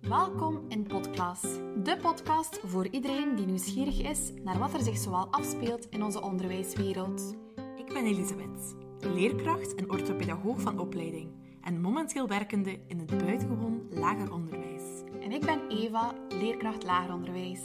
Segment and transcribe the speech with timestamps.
[0.00, 1.40] Welkom in Podklas,
[1.84, 6.22] de podcast voor iedereen die nieuwsgierig is naar wat er zich zoal afspeelt in onze
[6.22, 7.34] onderwijswereld.
[7.76, 14.32] Ik ben Elisabeth, leerkracht en orthopedagoog van opleiding en momenteel werkende in het buitengewoon lager
[14.32, 14.82] onderwijs.
[15.20, 17.60] En ik ben Eva, leerkracht lager onderwijs.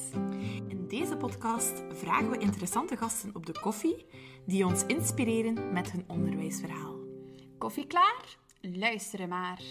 [0.67, 4.05] In deze podcast vragen we interessante gasten op de koffie
[4.45, 6.94] die ons inspireren met hun onderwijsverhaal.
[7.65, 8.37] Koffie klaar?
[8.61, 9.61] Luisteren maar.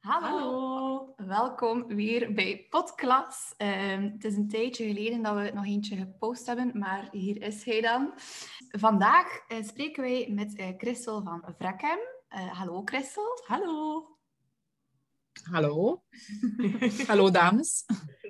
[0.00, 0.26] Hallo.
[0.26, 1.14] Hallo.
[1.16, 3.54] Welkom weer bij Podklas.
[3.56, 7.64] Ehm, het is een tijdje geleden dat we nog eentje gepost hebben, maar hier is
[7.64, 8.12] hij dan.
[8.68, 11.98] Vandaag eh, spreken wij met eh, Christel van Vrekhem.
[12.28, 13.40] Eh, hallo Christel.
[13.46, 14.08] Hallo.
[15.50, 16.02] Hallo.
[17.06, 17.84] Hallo dames.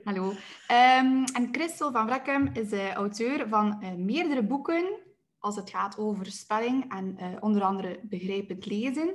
[0.05, 0.33] Hallo.
[0.67, 5.05] Ehm, en Christel van Vrekhem is auteur van eh, meerdere boeken
[5.47, 9.15] als het gaat over spelling en eh, onder andere begrijpend lezen.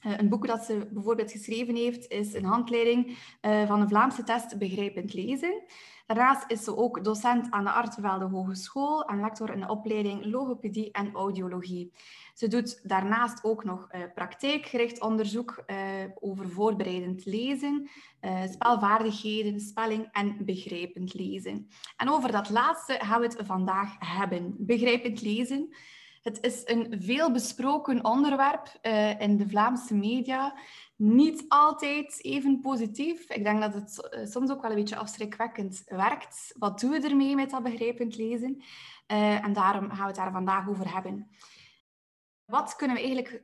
[0.00, 4.22] Eh, een boek dat ze bijvoorbeeld geschreven heeft is een handleiding eh, van de Vlaamse
[4.22, 5.62] test begrijpend lezen.
[6.06, 10.90] Daarnaast is ze ook docent aan de Artevelde Hogeschool en lector in de opleiding logopedie
[10.92, 11.92] en audiologie.
[12.34, 15.76] Ze doet daarnaast ook nog eh, praktijkgericht onderzoek eh,
[16.14, 17.88] over voorbereidend lezen,
[18.20, 21.68] eh, spelvaardigheden, spelling en begrijpend lezen.
[21.96, 24.54] En over dat laatste gaan we het vandaag hebben.
[24.58, 25.74] Begrijpend lezen.
[26.24, 30.58] Het is een veel besproken onderwerp eh, in de Vlaamse media.
[30.96, 33.30] Niet altijd even positief.
[33.30, 36.54] Ik denk dat het eh, soms ook wel een beetje afschrikwekkend werkt.
[36.58, 38.62] Wat doen we ermee met dat begrijpend lezen?
[39.06, 41.28] Eh, en daarom gaan we het daar vandaag over hebben.
[42.44, 43.42] Wat kunnen we eigenlijk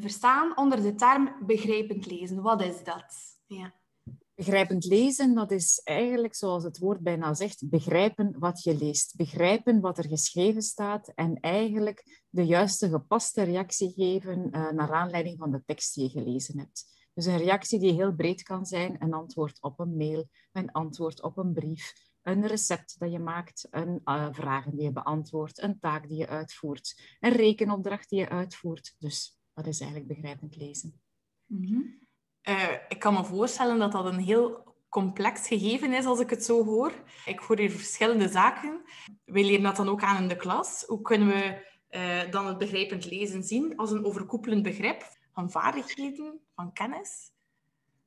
[0.00, 2.42] verstaan onder de term begrijpend lezen?
[2.42, 3.14] Wat is dat?
[3.46, 3.79] Ja.
[4.40, 9.16] Begrijpend lezen, dat is eigenlijk, zoals het woord bijna zegt, begrijpen wat je leest.
[9.16, 15.38] Begrijpen wat er geschreven staat en eigenlijk de juiste gepaste reactie geven eh, naar aanleiding
[15.38, 17.08] van de tekst die je gelezen hebt.
[17.14, 21.22] Dus een reactie die heel breed kan zijn, een antwoord op een mail, een antwoord
[21.22, 25.78] op een brief, een recept dat je maakt, een uh, vragen die je beantwoordt, een
[25.78, 28.94] taak die je uitvoert, een rekenopdracht die je uitvoert.
[28.98, 31.00] Dus dat is eigenlijk begrijpend lezen.
[31.46, 31.80] Mhm.
[32.42, 36.44] Eh, ik kan me voorstellen dat dat een heel complex gegeven is als ik het
[36.44, 36.92] zo hoor.
[37.24, 38.80] Ik hoor hier verschillende zaken.
[39.24, 40.84] Wij leren dat dan ook aan in de klas.
[40.86, 45.02] Hoe kunnen we eh, dan het begrijpend lezen zien als een overkoepelend begrip
[45.32, 47.30] van vaardigheden, van kennis?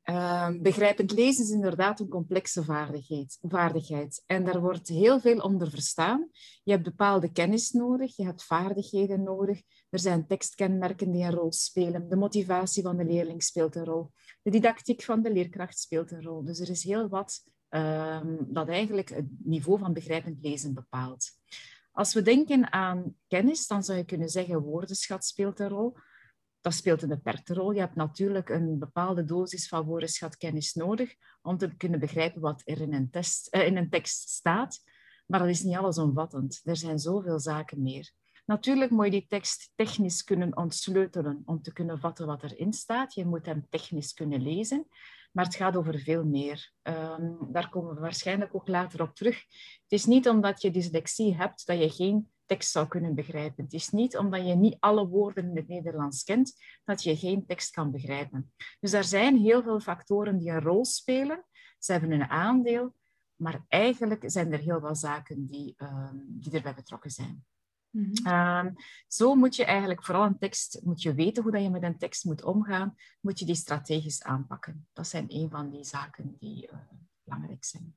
[0.10, 4.24] Uh, begrijpend lezen is inderdaad een complexe vaardigheid, vaardigheid.
[4.26, 6.30] En daar wordt heel veel onder verstaan.
[6.64, 9.62] Je hebt bepaalde kennis nodig, je hebt vaardigheden nodig.
[9.90, 12.10] Er zijn tekstkenmerken die een rol spelen.
[12.10, 14.12] De motivatie van de leerling speelt een rol.
[14.42, 16.44] De didactiek van de leerkracht speelt een rol.
[16.44, 21.32] Dus er is heel wat um, dat eigenlijk het niveau van begrijpend lezen bepaalt.
[21.92, 25.96] Als we denken aan kennis, dan zou je kunnen zeggen woordenschat speelt een rol
[26.64, 27.72] dat speelt een beperkte rol.
[27.72, 32.82] Je hebt natuurlijk een bepaalde dosis van woordenschatkennis nodig om te kunnen begrijpen wat er
[32.82, 33.10] in een,
[33.50, 34.80] eh, in een tekst staat.
[35.26, 36.62] Maar dat is niet allesomvattend.
[36.64, 38.12] Er zijn zoveel zaken meer.
[38.46, 43.14] Natuurlijk moet je die tekst technisch kunnen ontsleutelen om te kunnen vatten wat erin staat.
[43.14, 44.88] Je moet hem technisch kunnen lezen.
[45.34, 46.72] Maar het gaat over veel meer.
[46.84, 49.36] Um, daar komen we waarschijnlijk ook later op terug.
[49.82, 53.64] Het is niet omdat je dyslexie hebt dat je geen tekst zou kunnen begrijpen.
[53.64, 57.46] Het is niet omdat je niet alle woorden in het Nederlands kent, dat je geen
[57.46, 58.54] tekst kan begrijpen.
[58.80, 61.46] Dus er zijn heel veel factoren die een rol spelen.
[61.80, 62.96] Ze hebben een aandeel,
[63.36, 67.46] maar eigenlijk zijn er heel wat zaken die, um, die erbij betrokken zijn.
[67.94, 68.66] -hmm.
[68.66, 68.74] um,
[69.08, 71.98] zo moet je eigenlijk vooral een tekst, moet je weten hoe dat je met een
[71.98, 74.88] tekst moet omgaan, moet je die strategisch aanpakken.
[74.94, 76.78] Dat zijn een van die zaken die uh,
[77.24, 77.96] belangrijk zijn.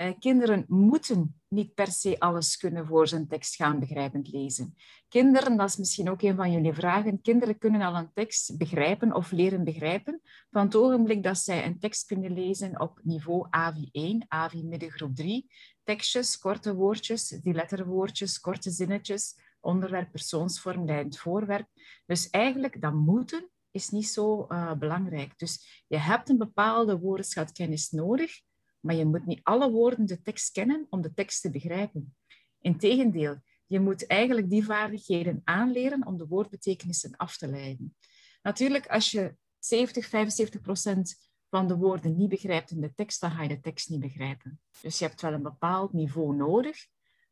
[0.00, 4.74] Uh, kinderen moeten niet per se alles kunnen voor een tekst gaan begrijpend lezen.
[5.08, 9.14] Kinderen, dat is misschien ook een van jullie vragen, kinderen kunnen al een tekst begrijpen
[9.14, 10.20] of leren begrijpen
[10.50, 15.50] van het ogenblik dat zij een tekst kunnen lezen op niveau AVI1, AVI middengroep 3.
[15.90, 21.66] Tekstjes, korte woordjes, die letterwoordjes, korte zinnetjes, onderwerp, persoonsvorm, leidend voorwerp.
[22.06, 25.38] Dus eigenlijk, dat moeten is niet zo uh, belangrijk.
[25.38, 28.40] Dus je hebt een bepaalde woordenschatkennis nodig,
[28.80, 32.16] maar je moet niet alle woorden de tekst kennen om de tekst te begrijpen.
[32.60, 33.36] Integendeel,
[33.66, 37.96] je moet eigenlijk die vaardigheden aanleren om de woordbetekenissen af te leiden.
[38.42, 43.30] Natuurlijk, als je 70, 75 procent van de woorden niet begrijpt in de tekst, dan
[43.30, 44.60] ga je de tekst niet begrijpen.
[44.80, 46.86] Dus je hebt wel een bepaald niveau nodig,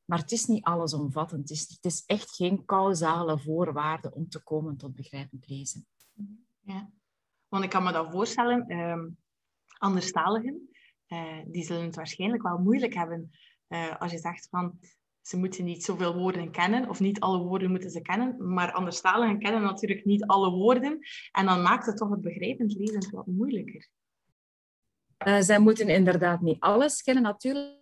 [0.05, 1.49] maar het is niet allesomvattend.
[1.49, 5.87] Het is, het is echt geen causale voorwaarde om te komen tot begrijpend lezen.
[6.61, 6.91] Ja,
[7.49, 9.05] want ik kan me dat voorstellen, eh,
[9.79, 10.69] anderstaligen,
[11.09, 13.31] uh, die zullen het waarschijnlijk wel moeilijk hebben
[13.69, 14.79] uh, als je zegt van
[15.21, 19.39] ze moeten niet zoveel woorden kennen, of niet alle woorden moeten ze kennen, maar anderstaligen
[19.39, 20.99] kennen natuurlijk niet alle woorden.
[21.33, 23.89] En dan maakt het toch het begrijpend lezen wat moeilijker.
[25.27, 27.77] Uh, zij moeten inderdaad niet alles kennen, natuurlijk.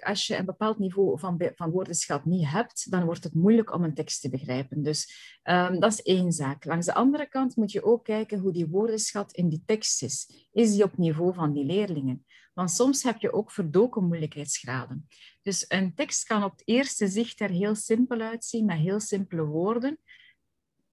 [0.00, 3.84] Als je een bepaald niveau van, van woordenschat niet hebt, dan wordt het moeilijk om
[3.84, 4.82] een tekst te begrijpen.
[4.82, 6.64] Dus um, dat is één zaak.
[6.64, 10.46] Langs de andere kant moet je ook kijken hoe die woordenschat in die tekst is.
[10.52, 12.24] Is die op niveau van die leerlingen?
[12.54, 15.08] Want soms heb je ook verdoken moeilijkheidsgraden.
[15.42, 19.44] Dus een tekst kan op het eerste zicht er heel simpel uitzien, met heel simpele
[19.44, 19.98] woorden.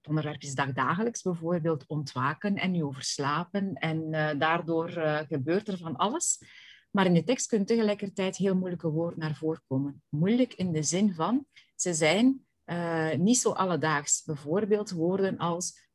[0.00, 3.74] Het onderwerp is dagdagelijks, bijvoorbeeld ontwaken en je overslapen.
[3.74, 6.42] En uh, daardoor uh, gebeurt er van alles.
[6.90, 10.02] Maar in de tekst kunnen tegelijkertijd heel moeilijke woorden naar voren komen.
[10.08, 14.22] Moeilijk in de zin van, ze zijn uh, niet zo alledaags.
[14.24, 15.88] Bijvoorbeeld woorden als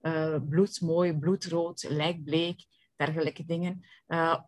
[0.50, 2.66] bloedmooi, bloedrood, lijkbleek,
[2.96, 3.86] dergelijke dingen.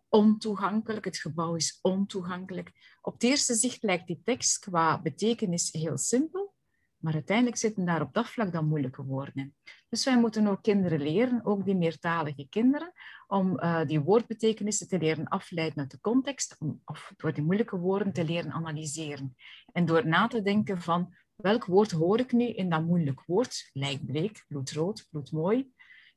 [0.08, 2.72] Ontoegankelijk, het gebouw is ontoegankelijk.
[3.00, 6.54] Op het eerste zicht lijkt die tekst qua betekenis heel simpel,
[6.98, 9.54] maar uiteindelijk zitten daar op dat vlak dan moeilijke woorden in.
[9.88, 12.92] Dus wij moeten ook kinderen leren, ook die meertalige kinderen,
[13.26, 17.78] om uh, die woordbetekenissen te leren afleiden uit de context, om, of door die moeilijke
[17.78, 19.36] woorden te leren analyseren.
[19.72, 23.70] En door na te denken van welk woord hoor ik nu in dat moeilijk woord,
[23.72, 25.72] lijkbleek, bloedrood, bloedmooi,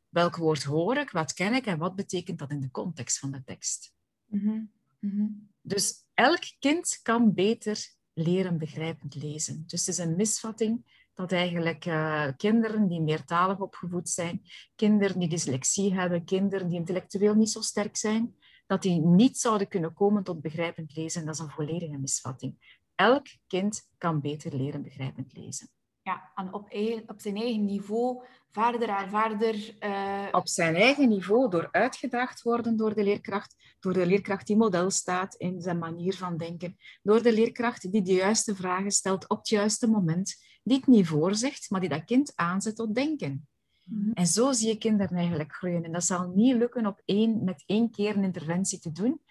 [0.09, 3.31] welk woord hoor ik, wat ken ik en wat betekent dat in de context van
[3.31, 3.93] de tekst.
[4.25, 4.69] Mm
[4.99, 5.49] -hmm.
[5.61, 9.63] Dus elk kind kan beter leren begrijpend lezen.
[9.67, 14.41] Dus het is een misvatting dat eigenlijk uh, kinderen die meertalig opgevoed zijn,
[14.75, 18.35] kinderen die dyslexie hebben, kinderen die intellectueel niet zo sterk zijn,
[18.67, 21.25] dat die niet zouden kunnen komen tot begrijpend lezen.
[21.25, 22.79] Dat is een volledige misvatting.
[22.95, 25.69] Elk kind kan beter leren begrijpend lezen
[26.03, 26.73] ja, en op,
[27.07, 29.75] op zijn eigen niveau verder en verder.
[29.79, 30.27] Uh...
[30.31, 34.89] Op zijn eigen niveau, door uitgedaagd worden door de leerkracht, door de leerkracht die model
[34.89, 39.37] staat in zijn manier van denken, door de leerkracht die de juiste vragen stelt op
[39.37, 43.47] het juiste moment, die het niet voorzegt, maar die dat kind aanzet tot denken.
[43.83, 44.11] Mhm.
[44.13, 45.83] En zo zie je kinderen eigenlijk groeien.
[45.83, 49.21] En dat zal niet lukken op één, met één keer een interventie te doen.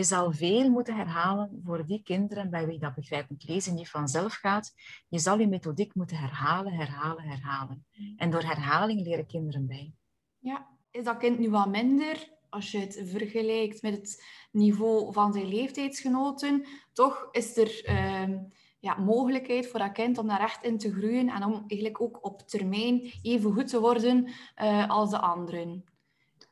[0.00, 4.34] Je zal veel moeten herhalen voor die kinderen bij wie dat begrijpend lezen niet vanzelf
[4.34, 4.72] gaat.
[5.08, 7.86] Je zal je methodiek moeten herhalen, herhalen, herhalen.
[8.16, 9.92] En door herhaling leren kinderen bij.
[10.38, 15.32] Ja, is dat kind nu wat minder als je het vergelijkt met het niveau van
[15.32, 16.66] zijn leeftijdsgenoten?
[16.92, 18.38] Toch is er uh,
[18.78, 22.24] ja, mogelijkheid voor dat kind om daar echt in te groeien en om eigenlijk ook
[22.24, 24.28] op termijn even goed te worden
[24.62, 25.84] uh, als de anderen.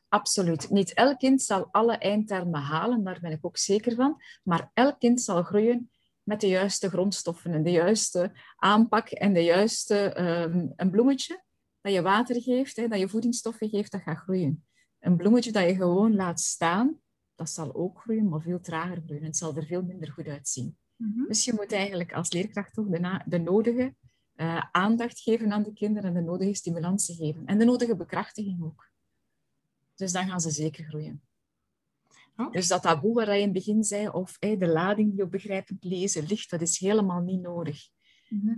[0.09, 0.69] Absoluut.
[0.69, 4.21] Niet elk kind zal alle eindtermen halen, daar ben ik ook zeker van.
[4.43, 5.89] Maar elk kind zal groeien
[6.23, 10.19] met de juiste grondstoffen en de juiste aanpak en de juiste...
[10.19, 11.43] Um, een bloemetje
[11.81, 14.65] dat je water geeft, hè, dat je voedingsstoffen geeft, dat gaat groeien.
[14.99, 16.99] Een bloemetje dat je gewoon laat staan,
[17.35, 19.23] dat zal ook groeien, maar veel trager groeien.
[19.23, 20.77] Het zal er veel minder goed uitzien.
[20.95, 23.95] Mm Dus je moet eigenlijk als leerkracht toch de, de nodige
[24.35, 27.45] uh, aandacht geven aan de kinderen en de nodige stimulantie geven.
[27.45, 28.88] En de nodige bekrachtiging ook.
[29.99, 31.21] Dus dan gaan ze zeker groeien.
[32.35, 32.51] Oh.
[32.51, 35.83] Dus dat taboe waar je in het begin zei, of de lading die op begrijpend
[35.83, 37.87] lezen ligt, dat is helemaal niet nodig.
[38.29, 38.57] Mm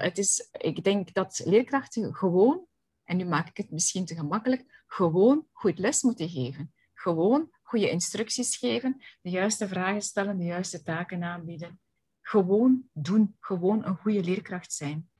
[0.00, 2.66] het is, ik denk dat leerkrachten gewoon,
[3.04, 6.74] en nu maak ik het misschien te gemakkelijk, gewoon goed les moeten geven.
[6.94, 11.80] Gewoon goede instructies geven, de juiste vragen stellen, de juiste taken aanbieden.
[12.20, 15.10] Gewoon doen, gewoon een goede leerkracht zijn.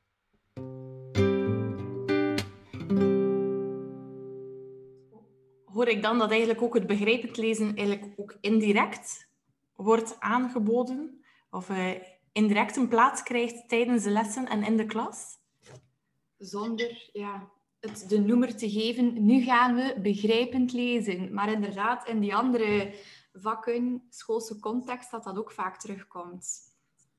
[5.72, 9.28] Hoor ik dan dat eigenlijk ook het begrijpend lezen eigenlijk ook indirect
[9.74, 11.90] wordt aangeboden of uh,
[12.32, 15.40] indirect een plaats krijgt tijdens de lessen en in de klas?
[16.38, 17.50] Zonder ja,
[17.80, 21.34] het de noemer te geven, nu gaan we begrijpend lezen.
[21.34, 22.94] Maar inderdaad, in die andere
[23.32, 26.70] vakken, schoolse context, dat dat ook vaak terugkomt.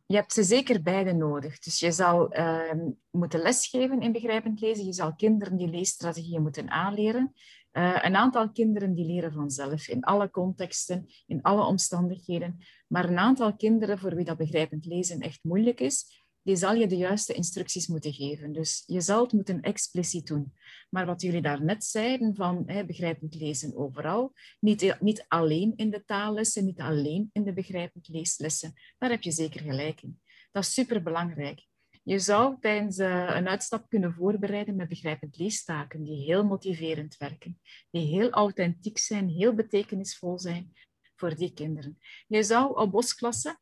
[0.05, 1.59] Je hebt ze zeker beide nodig.
[1.59, 2.73] Dus je zal uh,
[3.09, 4.85] moeten lesgeven in begrijpend lezen.
[4.85, 7.33] Je zal kinderen die leesstrategieën moeten aanleren.
[7.73, 12.57] Uh, een aantal kinderen die leren vanzelf in alle contexten, in alle omstandigheden.
[12.87, 16.87] Maar een aantal kinderen voor wie dat begrijpend lezen echt moeilijk is, die zal je
[16.87, 18.51] de juiste instructies moeten geven.
[18.51, 20.53] Dus je zal het moeten expliciet doen.
[20.89, 26.03] Maar wat jullie daarnet zeiden van hè, begrijpend lezen overal, niet, niet alleen in de
[26.05, 30.21] taallessen, niet alleen in de begrijpend leeslessen, daar heb je zeker gelijk in.
[30.51, 31.67] Dat is superbelangrijk.
[32.03, 37.59] Je zou tijdens uh, een uitstap kunnen voorbereiden met begrijpend leestaken die heel motiverend werken,
[37.89, 40.73] die heel authentiek zijn, heel betekenisvol zijn
[41.15, 41.97] voor die kinderen.
[42.27, 43.57] Je zou op bosklassen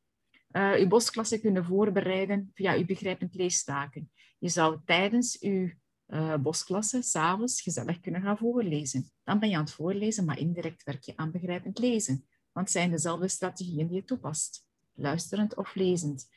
[0.51, 4.12] uh, je bosklasse kunnen voorbereiden via je begrijpend leestaken.
[4.39, 5.75] Je zou tijdens je
[6.07, 9.12] uh, bosklasse s'avonds gezellig kunnen gaan voorlezen.
[9.24, 12.27] Dan ben je aan het voorlezen, maar indirect werk je aan begrijpend lezen.
[12.51, 14.65] Want het zijn dezelfde strategieën die je toepast.
[14.93, 16.29] Luisterend of lezend.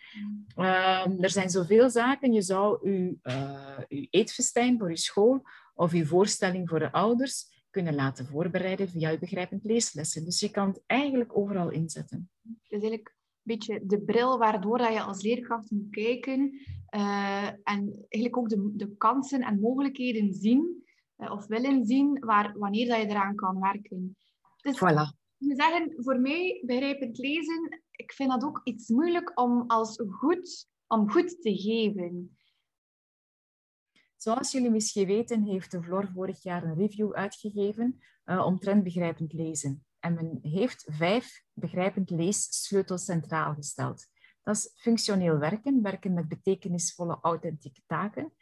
[0.57, 2.33] Ehm, er zijn zoveel zaken.
[2.33, 5.43] Je zou je, uh, uw eetfestijn voor je school
[5.75, 10.25] of je voorstelling voor de ouders kunnen laten voorbereiden via je begrijpend leeslessen.
[10.25, 12.31] Dus je kan het eigenlijk overal inzetten.
[12.43, 16.41] Dus eigenlijk een beetje de bril waardoor je als leerkracht moet kijken
[16.95, 20.85] uh, en eigenlijk ook de, de kansen en mogelijkheden zien
[21.19, 24.17] uh, of willen zien waar, wanneer dat je eraan kan werken.
[24.63, 25.24] Dus voilà.
[25.45, 30.69] Moet zeggen, voor mij, begrijpend lezen, ik vind dat ook iets moeilijk om als goed,
[30.87, 32.37] om goed te geven.
[34.17, 39.33] Zoals jullie misschien weten, heeft de Vlor vorig jaar een review uitgegeven uh, omtrent begrijpend
[39.33, 39.85] lezen.
[40.01, 44.07] En men heeft vijf begrijpend leessleutels centraal gesteld.
[44.43, 48.33] Dat is functioneel werken, werken met betekenisvolle authentieke taken.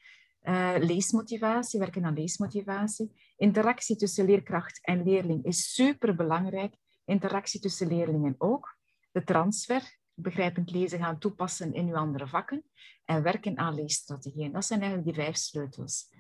[0.42, 3.34] Uh, leesmotivatie, werken aan leesmotivatie.
[3.36, 6.74] Interactie tussen leerkracht en leerling is superbelangrijk.
[7.04, 8.76] Interactie tussen leerlingen ook.
[9.10, 12.64] De transfer, begrijpend lezen gaan toepassen in uw andere vakken.
[13.04, 14.52] En werken aan leesstrategieën.
[14.52, 16.10] Dat zijn eigenlijk die vijf sleutels.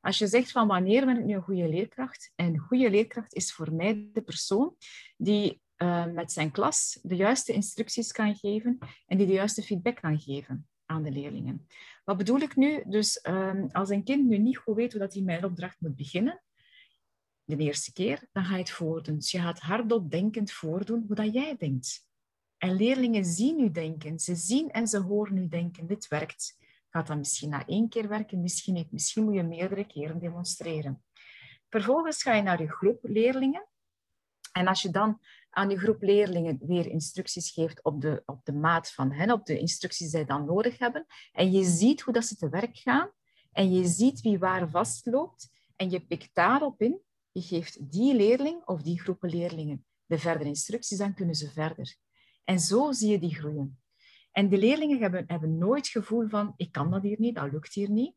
[0.00, 2.32] Als je zegt van wanneer ben ik nu een goede leerkracht?
[2.36, 4.76] Een goede leerkracht is voor mij de persoon
[5.16, 10.00] die uh, met zijn klas de juiste instructies kan geven en die de juiste feedback
[10.00, 11.66] kan geven aan de leerlingen.
[12.04, 12.82] Wat bedoel ik nu?
[12.86, 15.96] Dus um, als een kind nu niet goed weet hoe dat hij mijn opdracht moet
[15.96, 16.42] beginnen,
[17.50, 19.14] de eerste keer, dan ga je het voordoen.
[19.14, 22.08] Dus je gaat hardop denkend voordoen hoe dat jij denkt.
[22.58, 24.18] En leerlingen zien u denken.
[24.18, 25.86] Ze zien en ze horen u denken.
[25.86, 26.58] Dit werkt.
[26.88, 28.92] Gaat dat misschien na één keer werken, misschien niet.
[28.92, 31.02] Misschien moet je meerdere keren demonstreren.
[31.68, 33.68] Vervolgens ga je naar je groep leerlingen.
[34.52, 38.52] En als je dan aan je groep leerlingen weer instructies geeft op de, op de
[38.52, 42.14] maat van hen, op de instructies die zij dan nodig hebben, en je ziet hoe
[42.14, 43.10] dat ze te werk gaan,
[43.52, 47.00] en je ziet wie waar vastloopt, en je pikt daarop in,
[47.32, 51.96] je geeft die leerling of die groepen leerlingen de verdere instructies, dan kunnen ze verder.
[52.44, 53.80] En zo zie je die groeien.
[54.32, 57.52] En de leerlingen hebben, hebben nooit het gevoel van, ik kan dat hier niet, dat
[57.52, 58.14] lukt hier niet.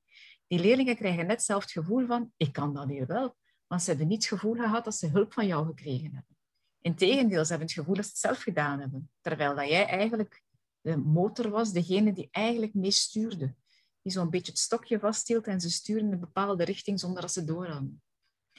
[0.48, 3.36] Die leerlingen krijgen net zelf het gevoel van, ik kan dat hier wel.
[3.68, 6.38] Want ze hebben niet het gevoel gehad dat ze hulp van jou gekregen hebben.
[6.82, 9.12] Integendeel, ze hebben het gevoel dat ze het zelf gedaan hebben.
[9.22, 10.44] Terwijl dat jij eigenlijk
[10.82, 13.56] de motor was, degene die eigenlijk mee stuurde.
[14.02, 17.32] Die zo'n beetje het stokje vasthield en ze sturen in een bepaalde richting zonder dat
[17.32, 18.02] ze door hadden.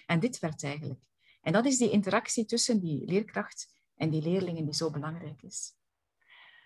[0.07, 1.01] En dit werd eigenlijk.
[1.43, 5.77] En dat is die interactie tussen die leerkracht en die leerlingen die zo belangrijk is.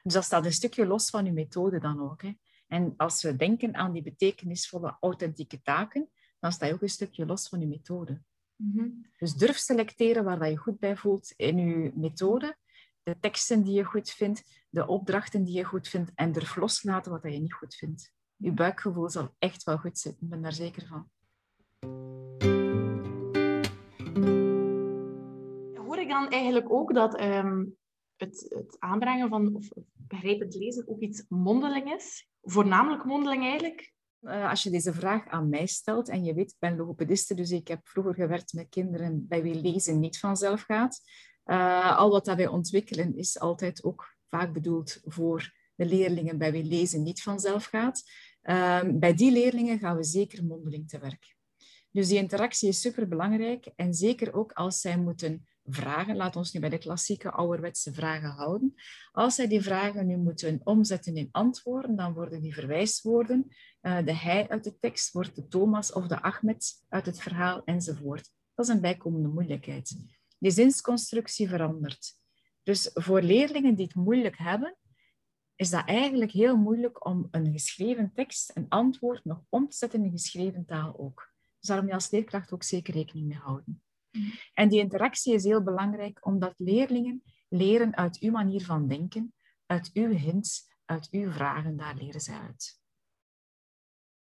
[0.03, 2.23] Dus dat staat een stukje los van uw methode dan ook.
[2.23, 2.33] Hè.
[2.67, 6.09] En als we denken aan die betekenisvolle, authentieke taken,
[6.41, 8.23] dan sta je ook een stukje los van uw methode.
[8.57, 8.89] Mhm.
[9.19, 12.57] Dus durf selecteren waar je goed bij voelt in je methode,
[13.03, 17.13] de teksten die je goed vindt, de opdrachten die je goed vindt en durf loslaten
[17.13, 18.13] wat je niet goed vindt.
[18.37, 21.11] Je buikgevoel zal echt wel goed zitten, ik ben daar zeker van.
[26.09, 27.65] Dan eigenlijk ook dat ehm,
[28.17, 32.29] het, het, aanbrengen van of begrijpend lezen ook iets mondeling is?
[32.43, 33.93] Voornamelijk mondeling eigenlijk?
[34.21, 37.51] Uh, als je deze vraag aan mij stelt, en je weet, ik ben logopediste, dus
[37.51, 41.01] ik heb vroeger gewerkt met kinderen bij wie lezen niet vanzelf gaat.
[41.45, 46.53] Uh, al wat dat wij ontwikkelen is altijd ook vaak bedoeld voor de leerlingen bij
[46.53, 48.03] wie lezen niet vanzelf gaat.
[48.43, 51.37] Uh, bij die leerlingen gaan we zeker mondeling te werk.
[51.91, 56.53] Dus die interactie is super belangrijk en zeker ook als zij moeten vragen, laat ons
[56.53, 58.75] nu bij de klassieke ouderwetse vragen houden.
[59.13, 63.47] Als zij die vragen nu moeten omzetten in antwoorden, dan worden die verwijswoorden,
[63.83, 67.65] uh, de hij uit de tekst wordt de Thomas of de Ahmed uit het verhaal
[67.65, 68.31] enzovoort.
[68.55, 69.97] Dat is een bijkomende moeilijkheid.
[70.39, 72.17] Die zinsconstructie verandert.
[72.63, 74.77] Dus voor leerlingen die het moeilijk hebben,
[75.57, 80.05] is dat eigenlijk heel moeilijk om een geschreven tekst, een antwoord, nog om te zetten
[80.05, 81.33] in geschreven taal ook.
[81.59, 83.83] Dus daar moet je als leerkracht ook zeker rekening mee houden.
[84.55, 89.35] En die interactie is heel belangrijk omdat leerlingen leren uit uw manier van denken,
[89.67, 92.81] uit uw hints, uit uw vragen, daar leren ze uit.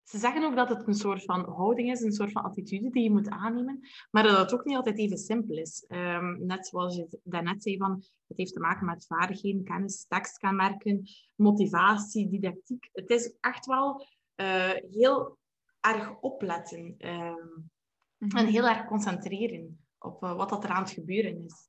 [0.03, 3.03] Ze zeggen ook dat het een soort van houding is, een soort van attitude die
[3.03, 3.81] je moet aannemen,
[4.11, 5.85] maar dat het ook niet altijd even simpel is.
[5.89, 11.09] Um, net zoals je daarnet zei, van, het heeft te maken met vaardigheden, kennis, tekstkenmerken,
[11.35, 12.89] motivatie, didactiek.
[12.93, 15.39] Het is echt wel uh, heel
[15.81, 16.95] erg opletten.
[16.99, 17.71] Um,
[18.19, 21.69] en heel erg concentreren op uh, wat dat er aan het gebeuren is.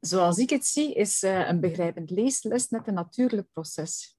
[0.00, 4.16] Zoals ik het zie, is uh, een begrijpend leesles net een natuurlijk proces.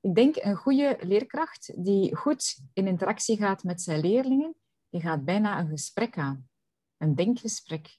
[0.00, 4.54] Ik denk een goede leerkracht die goed in interactie gaat met zijn leerlingen,
[4.88, 6.48] die gaat bijna een gesprek aan.
[6.96, 7.98] Een denkgesprek.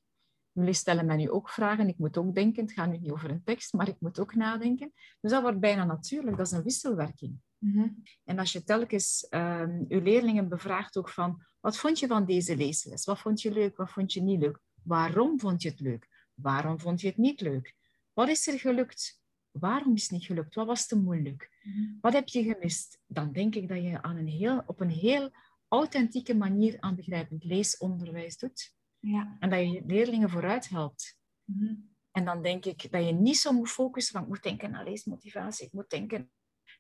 [0.51, 2.63] Jullie stellen mij nu ook vragen, ik moet ook denken.
[2.63, 4.93] Het gaat nu niet over een tekst, maar ik moet ook nadenken.
[5.21, 7.39] Dus dat wordt bijna natuurlijk, dat is een wisselwerking.
[7.57, 7.87] Mhm.
[8.23, 12.55] En als je telkens uh, je leerlingen bevraagt ook van, wat vond je van deze
[12.55, 13.05] leesles?
[13.05, 14.59] Wat vond je leuk, wat vond je niet leuk?
[14.83, 16.29] Waarom vond je het leuk?
[16.33, 17.73] Waarom vond je het niet leuk?
[18.13, 19.23] Wat is er gelukt?
[19.59, 20.55] waarom is het niet gelukt?
[20.55, 21.59] Wat was te moeilijk?
[21.63, 21.93] Mhm.
[22.01, 22.99] Wat heb je gemist?
[23.07, 25.31] Dan denk ik dat je aan een heel, op een heel
[25.67, 28.73] authentieke manier aan begrijpend leesonderwijs doet.
[28.99, 29.37] Ja.
[29.39, 31.19] En dat je leerlingen vooruit helpt.
[31.43, 31.73] Mhm.
[32.11, 34.83] En dan denk ik dat je niet zo moet focussen van ik moet denken aan
[34.83, 36.31] leesmotivatie, ik moet denken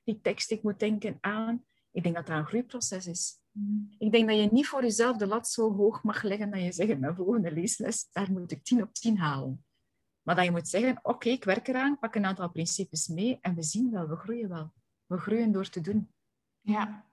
[0.05, 1.65] die tekst, ik moet denken aan.
[1.91, 3.39] Ik denk dat dat een groeiproces is.
[3.51, 3.93] Mhm.
[3.97, 6.71] Ik denk dat je niet voor jezelf de lat zo hoog mag leggen dat je
[6.71, 9.65] zegt, in mijn volgende leesles, daar moet ik 10 op 10 halen.
[10.21, 13.55] Maar dat je moet zeggen, oké, ik werk eraan, pak een aantal principes mee en
[13.55, 14.73] we zien wel, we groeien wel.
[15.05, 16.11] We groeien door te doen.
[16.61, 17.05] Ja.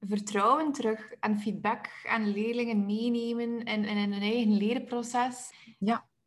[0.00, 5.52] Vertrouwen terug en feedback aan leerlingen meenemen in, in hun eigen leerproces.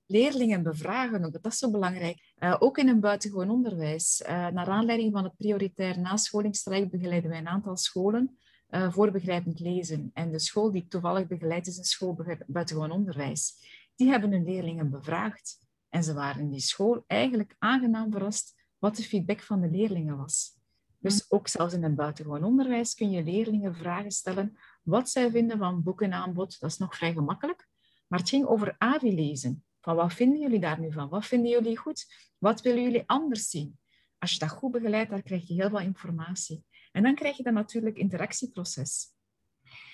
[0.08, 2.34] Leerlingen bevragen, ook, dat is zo belangrijk.
[2.36, 4.22] Eh, ook in een buitengewoon onderwijs.
[4.22, 9.60] Eh, naar aanleiding van het prioritair nascholingstraject begeleiden wij een aantal scholen eh, voor begrijpend
[9.60, 10.10] lezen.
[10.14, 13.54] En de school die ik toevallig begeleid is een school buitengewoon onderwijs.
[13.96, 15.60] Die hebben hun leerlingen bevraagd.
[15.90, 20.18] En ze waren in die school eigenlijk aangenaam verrast wat de feedback van de leerlingen
[20.18, 20.58] was.
[21.00, 25.58] Dus ook zelfs in een buitengewoon onderwijs kun je leerlingen vragen stellen wat zij vinden
[25.58, 26.60] van boekenaanbod.
[26.60, 27.68] Dat is nog vrij gemakkelijk.
[28.08, 29.64] Maar het ging over AVI-lezen.
[29.86, 31.10] Van wat vinden jullie daar nu van?
[31.10, 32.06] Wat vinden jullie goed?
[32.38, 33.78] Wat willen jullie anders zien?
[34.18, 36.64] Als je dat goed begeleidt, dan krijg je heel veel informatie.
[36.92, 39.14] En dan krijg je dan natuurlijk interactieproces.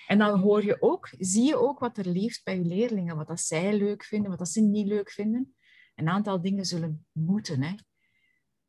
[0.06, 3.26] En dan hoor je ook, zie je ook wat er leeft bij je leerlingen, wat
[3.26, 5.54] dat zij leuk vinden, wat dat ze niet leuk vinden.
[5.94, 7.62] Een aantal dingen zullen moeten.
[7.62, 7.74] Hè.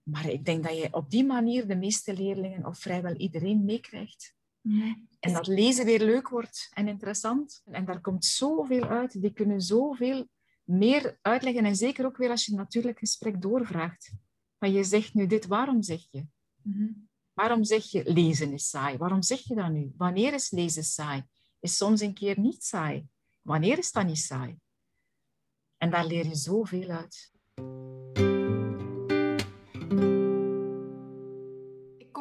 [0.03, 4.35] Maar ik denk dat je op die manier de meeste leerlingen, of vrijwel iedereen, meekrijgt.
[5.19, 7.61] En dat lezen weer leuk wordt en interessant.
[7.65, 9.21] En daar komt zoveel uit.
[9.21, 10.27] Die kunnen zoveel
[10.63, 11.65] meer uitleggen.
[11.65, 14.13] En zeker ook weer als je een natuurlijk gesprek doorvraagt.
[14.60, 16.25] Van je zegt nu dit, waarom zeg je?
[16.62, 16.91] Mhm.
[17.34, 18.98] Waarom zeg je lezen is saai?
[18.98, 19.93] Waarom zeg je dat nu?
[19.98, 21.24] Wanneer is lezen saai?
[21.60, 23.08] Is soms een keer niet saai?
[23.41, 24.58] Wanneer is dat niet saai?
[25.77, 27.32] En daar leer je zoveel uit.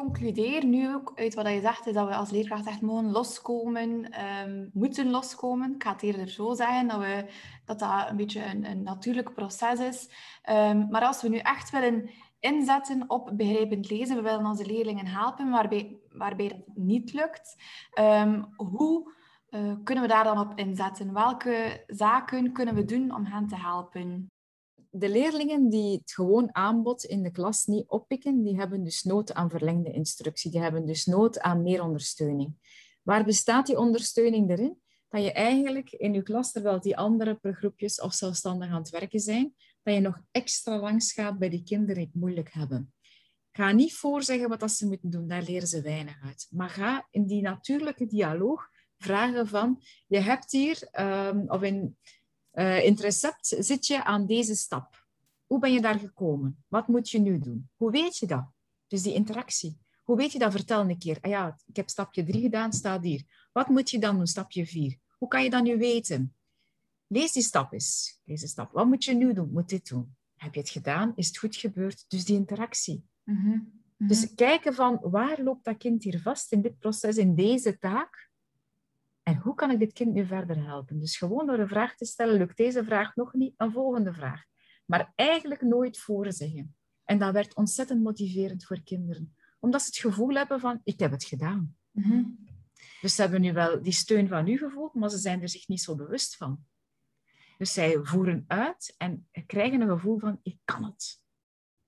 [0.03, 4.11] Concludeer nu ook uit wat je zegt, is dat we als leerkracht echt mogen loskomen,
[4.11, 5.73] ehm, moeten loskomen.
[5.73, 7.25] Ik ga het eerder zo zeggen, dat we,
[7.65, 10.09] dat, dat een beetje een, een natuurlijk proces is.
[10.41, 15.07] Ehm, maar als we nu echt willen inzetten op begrijpend lezen, we willen onze leerlingen
[15.07, 17.61] helpen, waarbij, waarbij dat niet lukt,
[17.93, 19.11] ehm, hoe
[19.49, 21.13] eh, kunnen we daar dan op inzetten?
[21.13, 24.31] Welke zaken kunnen we doen om hen te helpen?
[24.95, 29.33] De leerlingen die het gewoon aanbod in de klas niet oppikken, die hebben dus nood
[29.33, 30.51] aan verlengde instructie.
[30.51, 32.55] Die hebben dus nood aan meer ondersteuning.
[33.01, 34.81] Waar bestaat die ondersteuning erin?
[35.09, 38.89] Dat je eigenlijk in je klas, terwijl die andere per groepjes of zelfstandig aan het
[38.89, 42.93] werken zijn, dat je nog extra langs gaat bij die kinderen die het moeilijk hebben.
[43.51, 46.47] Ga niet voorzeggen wat dat ze moeten doen, daar leren ze weinig uit.
[46.49, 51.97] Maar ga in die natuurlijke dialoog vragen van, je hebt hier, ehm, of in,
[52.53, 55.07] eh, in het recept zit je aan deze stap.
[55.45, 56.63] Hoe ben je daar gekomen?
[56.67, 57.69] Wat moet je nu doen?
[57.75, 58.45] Hoe weet je dat?
[58.87, 59.77] Dus die interactie.
[60.03, 60.51] Hoe weet je dat?
[60.51, 61.17] Vertel een keer.
[61.21, 63.49] Ah ja, ik heb stapje 3 gedaan, staat hier.
[63.51, 64.97] Wat moet je dan doen, stapje 4?
[65.17, 66.35] Hoe kan je dat nu weten?
[67.07, 68.19] Lees die stap eens.
[68.23, 68.71] Deze stap.
[68.71, 69.51] Wat moet je nu doen?
[69.51, 70.15] Moet dit doen.
[70.35, 71.13] Heb je het gedaan?
[71.15, 72.05] Is het goed gebeurd?
[72.07, 73.05] Dus die interactie.
[73.23, 73.49] Mhm.
[73.97, 74.07] Mhm.
[74.07, 78.31] Dus kijken van waar loopt dat kind hier vast in dit proces, in deze taak?
[79.23, 80.99] En hoe kan ik dit kind nu verder helpen?
[80.99, 84.43] Dus gewoon door een vraag te stellen, lukt deze vraag nog niet, een volgende vraag.
[84.85, 86.75] Maar eigenlijk nooit voorzeggen.
[87.03, 89.35] En dat werd ontzettend motiverend voor kinderen.
[89.59, 91.75] Omdat ze het gevoel hebben van, ik heb het gedaan.
[91.91, 92.23] Mhm.
[93.01, 95.67] Dus ze hebben nu wel die steun van u gevoeld, maar ze zijn er zich
[95.67, 96.65] niet zo bewust van.
[97.57, 101.21] Dus zij voeren uit en krijgen een gevoel van, ik kan het.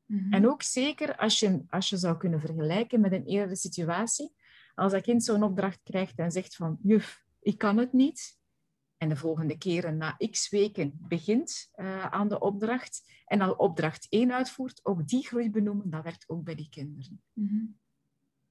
[0.06, 0.34] Mhm.
[0.34, 4.36] En ook zeker als je, als je zou kunnen vergelijken met een eerdere situatie,
[4.76, 8.38] als dat kind zo'n opdracht krijgt en zegt van, juf, ik kan het niet,
[8.98, 14.08] en de volgende keren na x weken begint eh, aan de opdracht en al opdracht
[14.10, 17.24] 1 uitvoert, ook die groei benoemen, dat werkt ook bij die kinderen.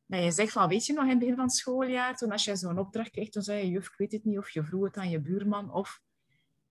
[0.06, 2.44] Dat je zegt van, weet je nog, in het begin van het schooljaar, toen als
[2.44, 4.84] je zo'n opdracht kreeg, dan zei je, juf, ik weet het niet, of je vroeg
[4.84, 6.02] het aan je buurman, of...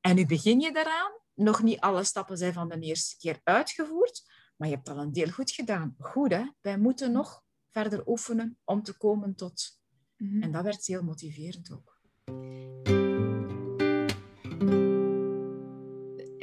[0.02, 4.24] En nu begin je daaraan, nog niet alle stappen zijn van de eerste keer uitgevoerd,
[4.58, 5.96] maar je hebt al een deel goed gedaan.
[6.00, 6.44] Goed, hè?
[6.62, 9.82] Wij moeten nog verder oefenen om te komen tot...
[10.18, 10.42] Mhm.
[10.42, 11.93] En dat werd heel motiverend ook.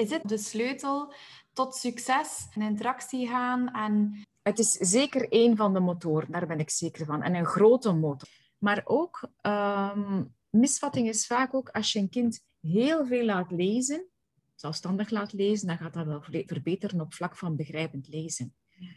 [0.01, 1.13] Is het de sleutel
[1.53, 6.59] tot succes en interactie gaan en Het is zeker één van de motoren, daar ben
[6.59, 7.23] ik zeker van.
[7.23, 8.29] En een grote motor.
[8.59, 14.07] Maar ook, ehm, misvatting is vaak ook als je een kind heel veel laat lezen,
[14.55, 18.55] zelfstandig laat lezen, dan gaat dat wel verbeteren op vlak van begrijpend lezen.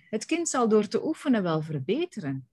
[0.09, 2.49] Het kind zal door te oefenen wel verbeteren,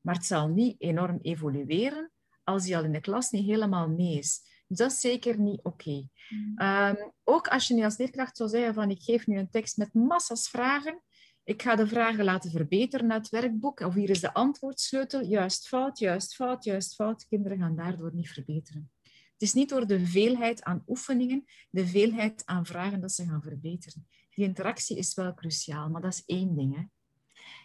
[0.00, 2.10] maar het zal niet enorm evolueren
[2.52, 4.40] als hij al in de klas niet helemaal mee is.
[4.66, 6.08] Dus dat is zeker niet oké.
[6.54, 9.76] Ehm, ook als je nu als leerkracht zou zeggen van ik geef nu een tekst
[9.76, 11.02] met massa's vragen,
[11.44, 13.80] ik ga de vragen laten verbeteren uit het werkboek.
[13.80, 15.24] Of hier is de antwoordsleutel.
[15.24, 17.26] Juist fout, juist fout, juist fout.
[17.28, 18.90] Kinderen gaan daardoor niet verbeteren.
[19.02, 23.42] Het is niet door de veelheid aan oefeningen, de veelheid aan vragen dat ze gaan
[23.42, 24.08] verbeteren.
[24.34, 26.76] Die interactie is wel cruciaal, maar dat is één ding.
[26.76, 26.82] Hè.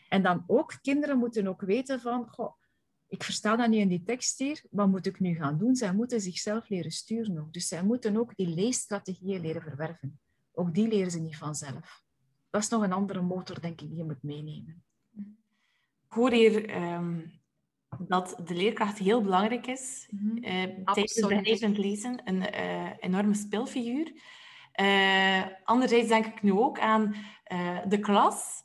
[0.09, 2.53] En dan ook, kinderen moeten ook weten van, goh,
[3.07, 5.75] ik versta dat niet in die tekst hier, wat moet ik nu gaan doen?
[5.75, 7.53] Zij moeten zichzelf leren sturen ook.
[7.53, 10.19] Dus zij moeten ook die leesstrategieën leren verwerven.
[10.51, 12.03] Ook die leren ze niet vanzelf.
[12.49, 14.83] Dat is nog een andere motor, denk ik, die je moet meenemen.
[16.05, 17.19] Ik hoor hier ehm,
[17.99, 20.07] dat de leerkracht heel belangrijk is.
[20.09, 20.43] Mm
[20.85, 24.13] tijdens begrijpend lezen, een uh, enorme speelfiguur.
[24.81, 27.15] Uh, anderzijds denk ik nu ook aan
[27.87, 28.63] de klas.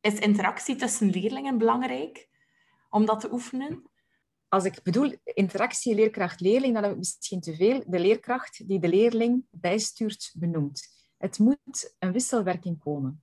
[0.00, 2.28] Is interactie tussen leerlingen belangrijk
[2.88, 3.82] om dat te oefenen?
[4.48, 8.88] Als ik bedoel interactie leerkracht-leerling, dan heb ik misschien te veel de leerkracht die de
[8.88, 10.88] leerling bijstuurt benoemt.
[11.16, 13.22] Het moet een wisselwerking komen.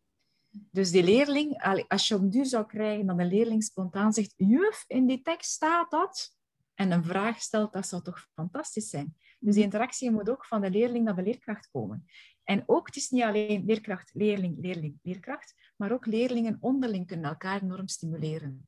[0.49, 5.06] Dus die leerling, als je duur zou krijgen dat een leerling spontaan zegt, juf, in
[5.06, 6.36] die tekst staat dat,
[6.73, 9.15] en een vraag stelt, dat zou toch fantastisch zijn.
[9.39, 12.06] Dus die interactie moet ook van de leerling naar de leerkracht komen.
[12.43, 17.30] En ook, het is niet alleen leerkracht, leerling, leerling, leerkracht, maar ook leerlingen onderling kunnen
[17.30, 18.67] elkaar enorm stimuleren.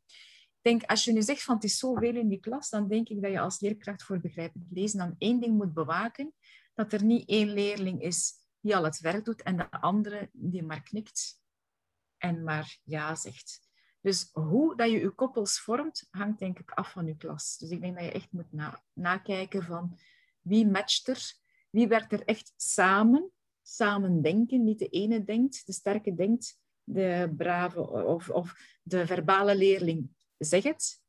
[0.67, 3.21] Denk, als je nu zegt van het is zoveel in die klas, dan denk ik
[3.21, 6.33] dat je als leerkracht voor begrijpend lezen dan één ding moet bewaken,
[6.73, 10.63] dat er niet één leerling is die al het werk doet en de andere die
[10.63, 11.41] maar knikt
[12.17, 13.61] en maar ja zegt.
[14.01, 17.57] Dus hoe dat je je koppels vormt, hangt denk ik af van je klas.
[17.57, 19.99] Dus ik denk dat je echt moet na nakijken van
[20.41, 21.33] wie matcht er,
[21.69, 24.63] wie werkt er echt samen, samen denken.
[24.63, 30.63] Niet de ene denkt, de sterke denkt, de brave of, of de verbale leerling zegt
[30.63, 31.01] het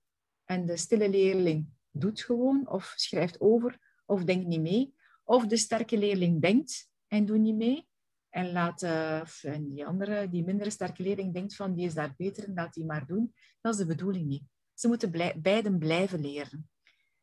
[0.45, 4.95] en de stille leerling doet gewoon of schrijft over of denkt niet mee.
[5.25, 7.89] Of de sterke leerling denkt en doet niet mee.
[8.29, 12.15] En laat uh, en die andere, die minder sterke leerling denkt van die is daar
[12.17, 13.35] beter en laat die maar doen.
[13.61, 14.43] Dat is de bedoeling niet.
[14.75, 16.71] Ze moeten beiden blijven leren.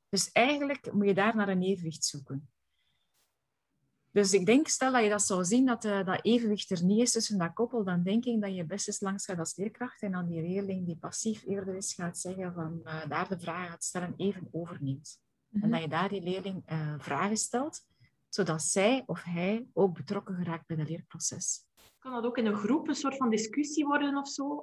[0.10, 2.50] Dus eigenlijk moet je daar naar een evenwicht zoeken.
[4.16, 7.02] Dus ik denk, stel dat je dat zou zien, dat uh, dat evenwicht er niet
[7.02, 10.02] is tussen dat koppel, dan denk ik dat je best eens langs gaat als leerkracht
[10.02, 13.70] en dan die leerling die passief eerder is gaat zeggen van uh, daar de vraag
[13.70, 15.20] gaat stellen, even overneemt.
[15.52, 15.70] En mhm.
[15.70, 16.64] dat je daar die leerling
[16.98, 17.86] vragen stelt
[18.30, 21.66] zodat zij of hij ook betrokken geraakt bij het leerproces.
[22.00, 24.60] Kan dat ook in een groep een soort van discussie worden of zo?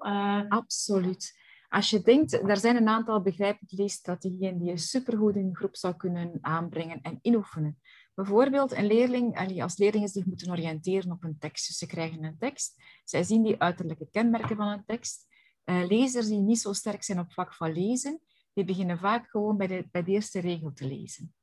[0.48, 1.38] Absoluut.
[1.72, 5.96] Als je denkt, er zijn een aantal begrijpend leesstrategieën die je supergoed in groep zou
[5.96, 7.80] kunnen aanbrengen en inoefenen.
[8.14, 11.66] Bijvoorbeeld, een leerling, als leerlingen zich moeten oriënteren op een tekst.
[11.66, 15.26] Dus ze krijgen een tekst, zij zien die uiterlijke kenmerken van een tekst.
[15.64, 18.20] Uh, lezers die niet zo sterk zijn op vlak van lezen,
[18.52, 21.34] die beginnen vaak gewoon bij de, bij de eerste regel te lezen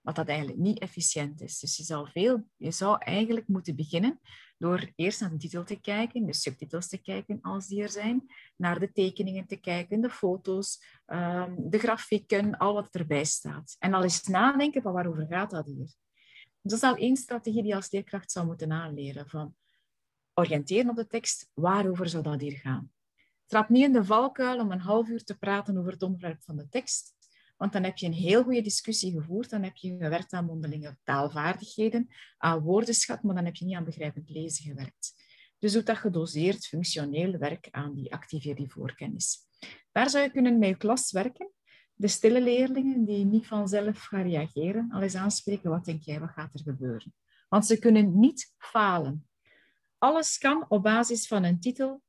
[0.00, 1.58] wat dat eigenlijk niet efficiënt is.
[1.58, 4.20] Dus je zou, veel, je zou eigenlijk moeten beginnen
[4.60, 8.26] door eerst naar de titel te kijken, de subtitels te kijken als die er zijn,
[8.56, 13.76] naar de tekeningen te kijken, de foto's, ehm, de grafieken, al wat erbij staat.
[13.78, 15.94] En al eens nadenken van waarover gaat dat hier.
[16.62, 19.28] Dus dat is al één strategie die je als leerkracht zou moeten aanleren.
[19.28, 19.54] Van
[20.34, 22.92] oriënteren op de tekst, waarover zou dat hier gaan?
[23.46, 26.56] Trap niet in de valkuil om een half uur te praten over het onderwerp van
[26.56, 27.14] de tekst,
[27.60, 29.50] want dan heb je een heel goede discussie gevoerd.
[29.50, 33.84] Dan heb je gewerkt aan mondelinge taalvaardigheden, aan woordenschat, maar dan heb je niet aan
[33.84, 35.14] begrijpend lezen gewerkt.
[35.58, 39.38] Dus doe dat gedoseerd, functioneel werk aan die activeer die voorkennis.
[39.92, 41.50] Daar zou je kunnen met je klas werken.
[41.94, 46.30] De stille leerlingen die niet vanzelf gaan reageren, al eens aanspreken, wat denk jij, wat
[46.30, 47.14] gaat er gebeuren?
[47.48, 49.28] Want ze kunnen niet falen.
[49.98, 52.02] Alles kan op basis van een titel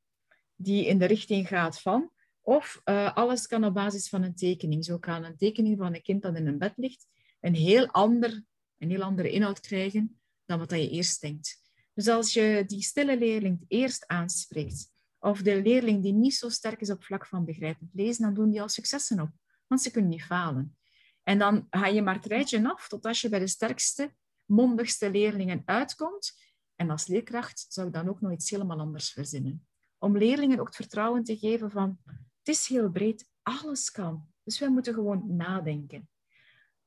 [0.56, 2.12] die in de richting gaat van
[2.42, 4.86] of uh, alles kan op basis van een tekening.
[4.86, 7.08] Zo kan een tekening van een kind dat in een bed ligt
[7.42, 8.44] een heel, ander,
[8.78, 11.60] een heel andere inhoud krijgen dan wat je eerst denkt.
[11.94, 16.82] Dus als je die stille leerling eerst aanspreekt, of de leerling die niet zo sterk
[16.82, 19.30] is op vlak van begrijpend lezen, dan doen die al successen op.
[19.68, 20.78] Want ze kunnen niet falen.
[21.24, 24.14] En dan ga je maar het rijtje af tot als je bij de sterkste,
[24.46, 26.34] mondigste leerlingen uitkomt.
[26.76, 29.68] En als leerkracht zou ik dan ook nog iets helemaal anders verzinnen.
[29.98, 32.00] Om leerlingen ook het vertrouwen te geven van
[32.44, 34.28] het is heel breed, alles kan.
[34.44, 36.10] Dus wij moeten gewoon nadenken.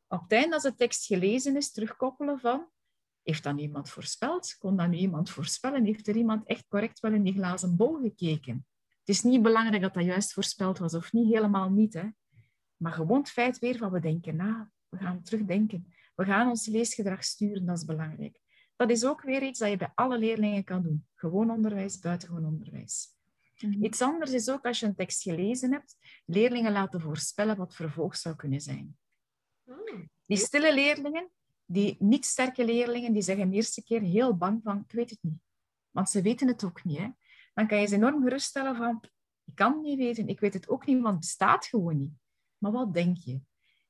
[0.08, 2.68] Op het einde, als de tekst gelezen is, terugkoppelen van,
[3.22, 4.56] heeft dan iemand voorspeld?
[4.58, 5.84] Kon dan nu iemand voorspellen?
[5.84, 8.66] Heeft er iemand echt correct wel in die glazen bol gekeken?
[8.98, 11.94] Het is niet belangrijk dat dat juist voorspeld was, of niet, helemaal niet.
[11.94, 12.08] Hè?
[12.76, 15.94] Maar gewoon het feit weer van, we denken na, we gaan terugdenken.
[16.14, 18.40] We gaan ons leesgedrag sturen, dat is belangrijk.
[18.76, 21.06] Dat is ook weer iets dat je bij alle leerlingen kan doen.
[21.14, 23.13] Gewoon onderwijs, buitengewoon onderwijs.
[23.60, 23.84] Mhm.
[23.84, 28.16] Iets anders is ook als je een tekst gelezen hebt, leerlingen laten voorspellen wat vervolg
[28.16, 28.96] zou kunnen zijn.
[29.64, 30.10] Hmm.
[30.26, 31.30] Die stille leerlingen,
[31.64, 35.22] die niet sterke leerlingen, die zeggen de eerste keer heel bang van, ik weet het
[35.22, 35.38] niet.
[35.90, 36.98] Want ze weten het ook niet.
[36.98, 37.08] Hè?
[37.54, 39.04] dan kan je ze enorm geruststellen van,
[39.44, 42.12] ik kan het niet weten, ik weet het ook niet, want het bestaat gewoon niet.
[42.58, 43.40] Maar wat denk je?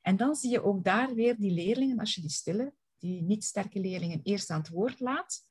[0.00, 3.44] En dan zie je ook daar weer die leerlingen, als je die stille, die niet
[3.44, 5.42] sterke leerlingen eerst aan het woord laat,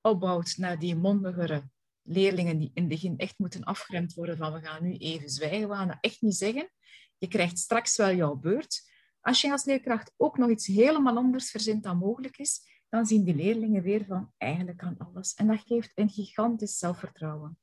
[0.00, 1.70] opbouwt naar die mondigere
[2.02, 5.68] leerlingen die in het begin echt moeten afgeremd worden van we gaan nu even zwijgen,
[5.68, 6.70] we gaan dat echt niet zeggen.
[7.18, 8.90] Je krijgt straks wel jouw beurt.
[9.20, 13.24] Als je als leerkracht ook nog iets helemaal anders verzint dan mogelijk is, dan zien
[13.24, 15.34] die leerlingen weer van eigenlijk kan alles.
[15.34, 17.58] En dat geeft een gigantisch zelfvertrouwen.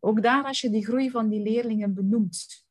[0.00, 2.66] Ook daar, als je die groei van die leerlingen benoemt,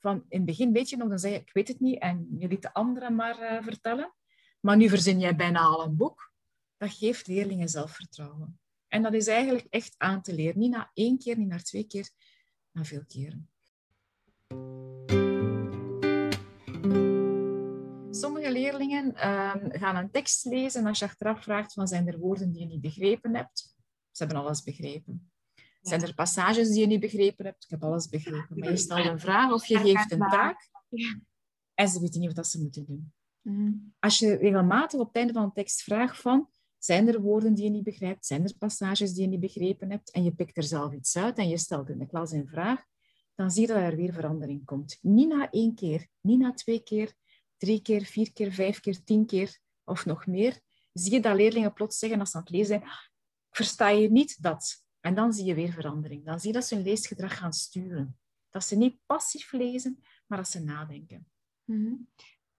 [0.00, 2.26] van in het begin weet je nog, dan zei je ik weet het niet en
[2.38, 4.14] je liet de anderen maar uh, vertellen.
[4.60, 6.32] Maar nu verzin jij bijna al een boek.
[6.76, 8.58] Dat geeft leerlingen zelfvertrouwen.
[8.96, 10.58] En dat is eigenlijk echt aan te leren.
[10.58, 12.10] Niet na één keer, niet na twee keer,
[12.70, 13.50] maar veel keren.
[18.10, 22.18] Sommige leerlingen um, gaan een tekst lezen en als je achteraf vraagt van zijn er
[22.18, 23.74] woorden die je niet begrepen hebt,
[24.10, 25.30] ze hebben alles begrepen.
[25.80, 27.64] Zijn er passages die je niet begrepen hebt?
[27.64, 28.58] Ik heb alles begrepen.
[28.58, 30.70] Maar je stelt een vraag of je geeft een taak
[31.74, 33.12] en ze weten niet wat ze moeten doen.
[33.40, 33.72] Mhm.
[33.98, 36.48] Als je regelmatig op het einde van een tekst vraagt van
[36.86, 38.26] zijn er woorden die je niet begrijpt?
[38.26, 40.10] Zijn er passages die je niet begrepen hebt?
[40.10, 42.84] En je pikt er zelf iets uit en je stelt in de klas een vraag,
[43.34, 44.98] dan zie je dat er weer verandering komt.
[45.00, 47.14] Niet na één keer, niet na twee keer,
[47.56, 50.60] drie keer, vier keer, vijf keer, tien keer of nog meer.
[50.92, 54.10] Zie je dat leerlingen plots zeggen als ze aan het lezen zijn, ik versta je
[54.10, 54.84] niet dat.
[55.00, 56.24] En dan zie je weer verandering.
[56.24, 58.18] Dan zie je dat ze hun leesgedrag gaan sturen.
[58.50, 61.26] Dat ze niet passief lezen, maar dat ze nadenken.
[61.64, 62.08] Mm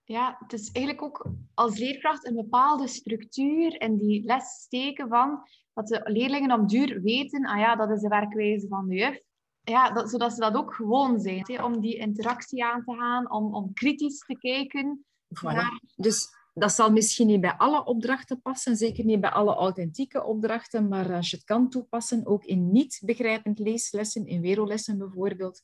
[0.08, 5.42] ja, het is eigenlijk ook als leerkracht een bepaalde structuur in die les steken van
[5.74, 9.22] dat de leerlingen om duur weten, ah ja, dat is de werkwijze van de juf.
[9.62, 11.42] Ja, dat, zodat ze dat ook gewoon zijn.
[11.44, 15.06] Hè, om die interactie aan te gaan, om, om kritisch te kijken.
[15.40, 15.94] Voilà.
[15.96, 20.88] Dus dat zal misschien niet bij alle opdrachten passen, zeker niet bij alle authentieke opdrachten,
[20.88, 25.62] maar als je het kan toepassen, ook in niet begrijpend leeslessen, in wereldlessen bijvoorbeeld,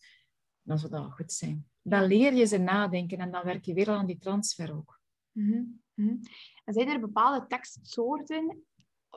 [0.62, 3.90] dan zou dat goed zijn dan leer je ze nadenken en dan werk je weer
[3.90, 5.00] aan die transfer ook.
[5.32, 6.20] Mm -hmm.
[6.64, 8.64] En zijn er bepaalde tekstsoorten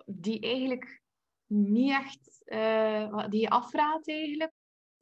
[0.07, 1.03] die eigenlijk
[1.47, 4.53] niet echt, uh, die je afraadt eigenlijk?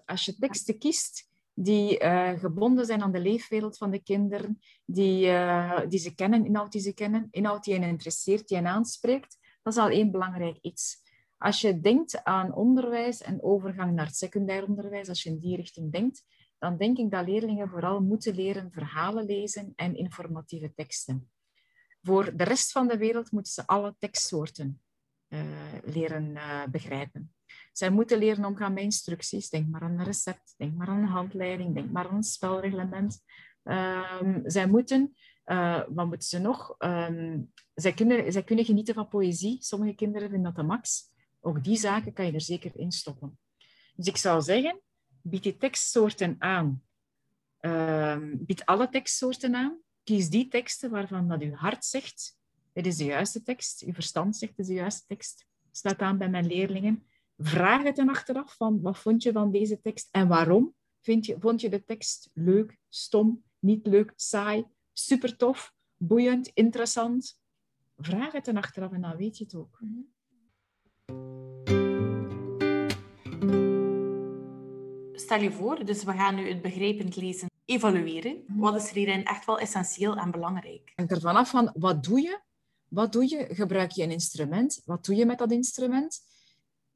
[0.04, 5.26] Als je teksten kiest die uh, gebonden zijn aan de leefwereld van de kinderen, die,
[5.26, 9.38] uh, die ze kennen, inhoud die ze kennen, inhoud die hen interesseert, die hen aanspreekt,
[9.62, 11.02] dat is al één belangrijk iets.
[11.38, 15.56] Als je denkt aan onderwijs en overgang naar het secundair onderwijs, als je in die
[15.56, 16.24] richting denkt,
[16.64, 21.30] dan denk ik dat leerlingen vooral moeten leren verhalen lezen en informatieve teksten.
[22.02, 24.82] Voor de rest van de wereld moeten ze alle tekstsoorten
[25.28, 25.40] uh,
[25.84, 27.34] leren uh, begrijpen.
[27.72, 29.48] Zij moeten leren omgaan met instructies.
[29.48, 33.20] Denk maar aan een recept, denk maar aan een handleiding, denk maar aan een spelreglement.
[33.62, 36.74] Um, zij moeten, uh, wat moeten ze nog?
[36.78, 39.56] Um, zij, kunnen, zij kunnen genieten van poëzie.
[39.60, 41.12] Sommige kinderen vinden dat de max.
[41.40, 43.38] Ook die zaken kan je er zeker in stoppen.
[43.94, 44.80] Dus ik zou zeggen,
[45.24, 46.82] bied die tekstsoorten aan.
[47.60, 49.78] Uh, bied alle tekstsoorten aan.
[50.04, 52.36] Kies die teksten waarvan dat uw hart zegt,
[52.72, 53.82] dit is de juiste tekst.
[53.82, 55.46] Uw verstand zegt, dit is de juiste tekst.
[55.70, 57.06] Staat aan bij mijn leerlingen.
[57.38, 60.74] Vraag het dan achteraf van, wat vond je van deze tekst en waarom?
[61.00, 67.40] Vind je, vond je de tekst leuk, stom, niet leuk, saai, super tof, boeiend, interessant?
[67.96, 69.78] Vraag het dan achteraf en dan weet je het ook.
[75.24, 78.44] Stel je voor, dus we gaan nu het begrijpend lezen evalueren.
[78.46, 78.58] Mhm.
[78.58, 80.92] Wat is er hierin echt wel essentieel en belangrijk?
[80.94, 82.40] Het er vanaf van, wat doe je?
[82.88, 83.46] Wat doe je?
[83.50, 84.82] Gebruik je een instrument?
[84.84, 86.20] Wat doe je met dat instrument?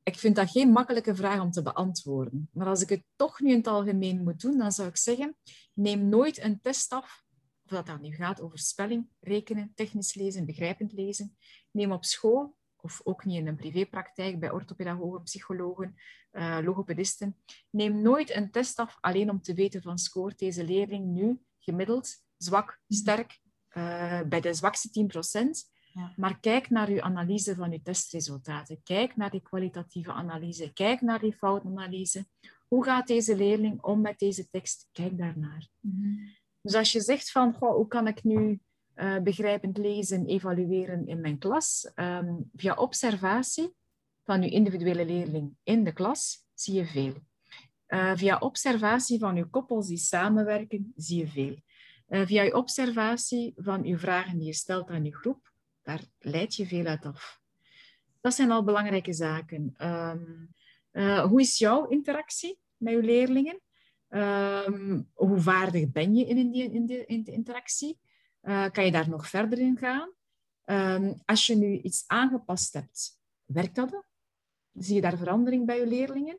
[0.03, 2.49] Ik vind dat geen makkelijke vraag om te beantwoorden.
[2.53, 5.37] Maar als ik het toch nu in het algemeen moet doen, dan zou ik zeggen,
[5.75, 7.25] neem nooit een test af,
[7.65, 11.37] of dat dan nu gaat over spelling, rekenen, technisch lezen, begrijpend lezen.
[11.71, 15.95] Neem op school of ook niet in een privépraktijk bij orthopedagogen, psychologen,
[16.39, 17.37] uh, logopedisten.
[17.71, 22.23] Neem nooit een test af alleen om te weten van scoort deze leerling nu gemiddeld,
[22.37, 23.41] zwak, sterk,
[23.77, 25.77] uh, bij de zwakste 10%.
[25.93, 26.13] Ja.
[26.17, 28.83] Maar kijk naar uw analyse van uw testresultaten.
[28.83, 30.73] Kijk naar die kwalitatieve analyse.
[30.73, 32.27] Kijk naar die foutanalyse.
[32.69, 34.89] Hoe gaat deze leerling om met deze tekst?
[34.93, 35.69] Kijk daarnaar.
[35.81, 36.37] Mm -hmm.
[36.61, 38.61] Dus als je zegt van, goh, hoe kan ik nu
[38.99, 41.91] uh, begrijpend lezen evalueren in mijn klas.
[41.95, 43.75] Um, via observatie
[44.29, 47.15] van uw individuele leerling in de klas zie je veel.
[47.89, 51.57] Uh, via observatie van uw koppels die samenwerken, zie je veel.
[52.09, 56.55] Uh, via uw observatie van uw vragen die je stelt aan uw groep, daar leid
[56.55, 57.41] je veel uit af.
[58.21, 59.75] Dat zijn al belangrijke zaken.
[59.79, 60.55] Um,
[61.29, 63.61] hoe is jouw interactie met uw leerlingen?
[64.09, 67.99] Um, hoe vaardig ben je in, die, in, in interactie?
[68.73, 70.13] kan je daar nog verder in gaan.
[70.65, 74.08] Um, als je nu iets aangepast hebt, werkt dat?
[74.79, 76.39] Zie je daar verandering bij je leerlingen?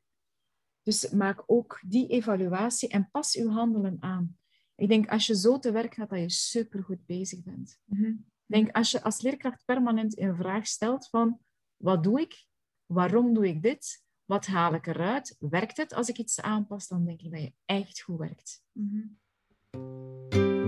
[0.83, 4.37] Dus maak ook die evaluatie en pas je handelen aan.
[4.75, 7.79] Ik denk als je zo te werk gaat, dat je supergoed bezig bent.
[7.85, 8.05] Mhm.
[8.05, 11.39] Ik denk als je als leerkracht permanent in vraag stelt van
[11.77, 12.45] wat doe ik?
[12.85, 14.03] Waarom doe ik dit?
[14.25, 15.35] Wat haal ik eruit?
[15.39, 16.87] Werkt het als ik iets aanpas?
[16.87, 18.63] Dan denk ik dat je echt goed werkt.
[18.71, 20.58] Mhm.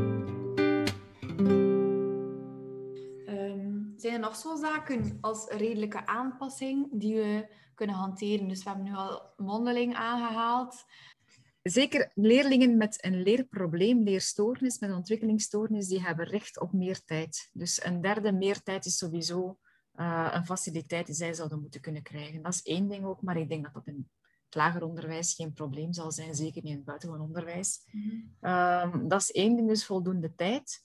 [4.01, 8.47] Zijn er nog zo zaken als redelijke aanpassing die we kunnen hanteren?
[8.47, 10.85] Dus we hebben nu al mondeling aangehaald.
[11.61, 17.49] Zeker leerlingen met een leerprobleem, leerstoornis, met een ontwikkelingsstoornis, die hebben recht op meer tijd.
[17.53, 19.57] Dus een derde meer tijd is sowieso
[19.91, 22.41] eh, een faciliteit die zij zouden moeten kunnen krijgen.
[22.41, 24.09] Dat is één ding ook, maar ik denk dat dat in
[24.45, 27.79] het lager onderwijs geen probleem zal zijn, zeker niet in het buitengewoon onderwijs.
[28.39, 30.83] Ehm, dat is één ding, dus voldoende tijd.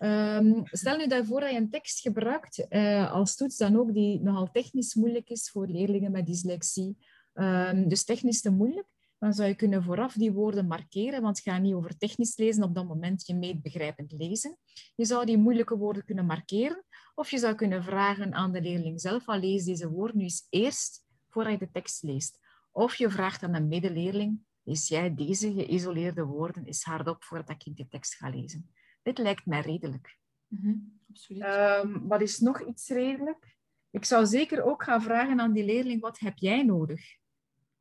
[0.00, 3.94] Ehm, stel nu dat voor dat je een tekst gebruikt eh, als toets dan ook
[3.94, 6.96] die nogal technisch moeilijk is voor leerlingen met dyslexie.
[7.32, 8.86] Ehm, dus technisch te moeilijk,
[9.18, 12.62] dan zou je kunnen vooraf die woorden markeren, want het gaat niet over technisch lezen
[12.62, 14.56] op dat moment, je meet begrijpend lezen.
[14.96, 16.84] Je zou die moeilijke woorden kunnen markeren,
[17.14, 20.46] of je zou kunnen vragen aan de leerling zelf, al lees deze woorden nu eens
[20.50, 22.38] eerst voordat je de tekst leest.
[22.72, 27.76] Of je vraagt aan een medeleerling, lees jij deze geïsoleerde woorden eens hardop voordat ik
[27.76, 28.70] de tekst ga lezen.
[29.02, 30.18] Dit lijkt mij redelijk.
[30.46, 30.74] Mhm,
[31.08, 31.42] Absoluut.
[31.42, 33.56] Ehm, wat is nog iets redelijk?
[33.90, 37.18] Ik zou zeker ook gaan vragen aan die leerling, wat heb jij nodig?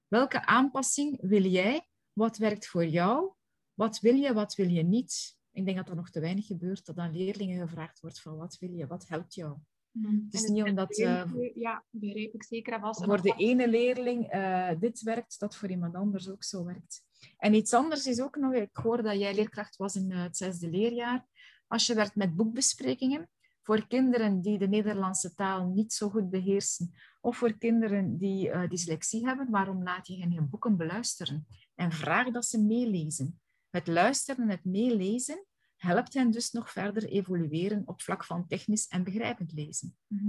[0.08, 1.88] Welke aanpassing wil jij?
[2.14, 3.34] Wat werkt voor jou?
[3.74, 5.38] Wat wil je, wat wil je niet?
[5.52, 8.58] Ik denk dat er nog te weinig gebeurt dat aan leerlingen gevraagd wordt van wat
[8.58, 9.58] wil je, wat helpt jou?
[9.92, 10.16] Mhm.
[10.26, 13.00] Het is En niet omdat eh, Ja, begreep ik zeker en vast.
[13.02, 17.04] En voor de ene leerling eh, dit werkt, dat voor iemand anders ook zo werkt.
[17.38, 20.38] En iets anders is ook nog, ik hoorde dat jij leerkracht was in eh, het
[20.38, 21.26] zesde leerjaar.
[21.68, 23.30] Als je werkt met boekbesprekingen,
[23.64, 28.70] voor kinderen die de Nederlandse taal niet zo goed beheersen, of voor kinderen die eh,
[28.70, 31.48] dyslexie hebben, waarom laat je hen geen boeken beluisteren?
[31.76, 33.40] En vraag dat ze meelezen.
[33.70, 38.88] Het luisteren en het meelezen helpt hen dus nog verder evolueren op vlak van technisch
[38.88, 39.98] en begrijpend lezen.
[40.08, 40.28] Mhm.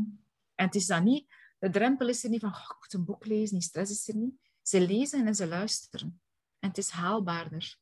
[0.55, 1.27] En het is dan niet,
[1.59, 4.09] de drempel is er niet van, "Oh, ik moet een boek lezen, die stress is
[4.09, 4.35] er niet.
[4.63, 6.21] Ze lezen en ze luisteren.
[6.61, 7.79] En het is haalbaarder.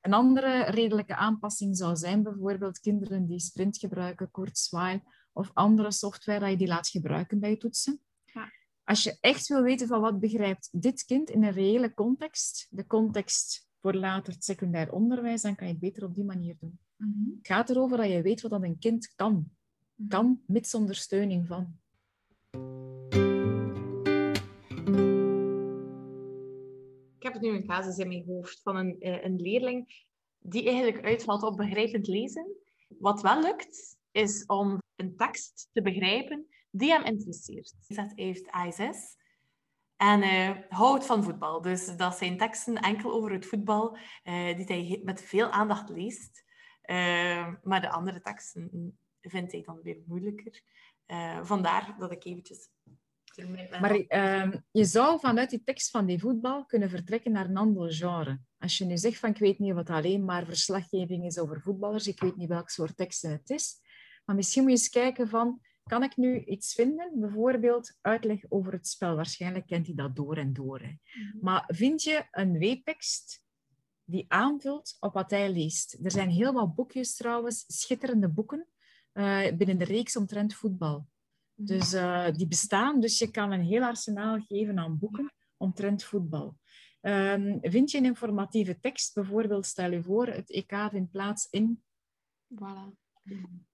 [0.00, 5.00] Een andere redelijke aanpassing zou zijn bijvoorbeeld kinderen die Sprint gebruiken, Kurzweil
[5.32, 8.00] of andere software dat je die laat gebruiken bij je toetsen.
[8.24, 8.52] Ja.
[8.84, 12.86] Als je echt wil weten van wat begrijpt dit kind in een reële context, de
[12.86, 16.78] context voor later het secundair onderwijs, dan kan je het beter op die manier doen.
[16.96, 17.30] Mhm.
[17.36, 19.50] Het gaat erover dat je weet wat dat een kind kan.
[20.08, 21.78] Kan, mits ondersteuning van.
[27.40, 30.06] Nu een casus in mijn hoofd van een, eh, een leerling
[30.38, 32.56] die eigenlijk uitvalt op begrijpend lezen.
[32.88, 37.74] Wat wel lukt, is om een tekst te begrijpen die hem interesseert.
[37.86, 39.16] Hij heeft ASS
[39.96, 41.62] en eh, houdt van voetbal.
[41.62, 46.46] Dus dat zijn teksten enkel over het voetbal eh, die hij met veel aandacht leest.
[47.62, 50.62] Maar de andere teksten vindt hij dan weer moeilijker.
[51.42, 52.68] Vandaar dat ik eventjes...
[53.80, 57.92] Maar ehm, je zou vanuit die tekst van die voetbal kunnen vertrekken naar een ander
[57.92, 58.40] genre.
[58.58, 62.06] Als je nu zegt van ik weet niet wat alleen maar verslaggeving is over voetballers,
[62.06, 63.80] ik weet niet welk soort teksten het is,
[64.24, 68.72] maar misschien moet je eens kijken van kan ik nu iets vinden, bijvoorbeeld uitleg over
[68.72, 69.16] het spel.
[69.16, 70.80] Waarschijnlijk kent hij dat door en door.
[70.80, 70.92] Hè.
[71.40, 73.42] Maar vind je een weektekst
[74.04, 75.98] die aanvult op wat hij leest?
[76.02, 78.66] Er zijn heel wat boekjes trouwens, schitterende boeken,
[79.12, 81.06] eh, binnen de reeks omtrent voetbal.
[81.60, 86.56] Dus eh, die bestaan, dus je kan een heel arsenaal geven aan boeken omtrent voetbal.
[87.00, 91.82] Ehm, vind je een informatieve tekst, bijvoorbeeld stel je voor, het EK vindt plaats in...
[92.54, 92.96] Voilà.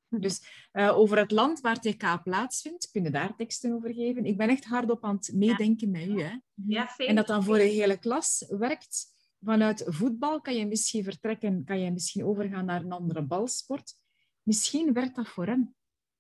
[0.09, 4.25] Dus eh, over het land waar het EK plaatsvindt, kun je daar teksten over geven.
[4.25, 6.23] Ik ben echt hardop aan het meedenken met u.
[6.23, 6.39] Hè?
[6.67, 7.09] Ja, fijn.
[7.09, 9.13] En dat dan voor de hele klas werkt.
[9.41, 13.95] Vanuit voetbal kan je misschien vertrekken, kan je misschien overgaan naar een andere balsport.
[14.43, 15.75] Misschien werkt dat voor hem.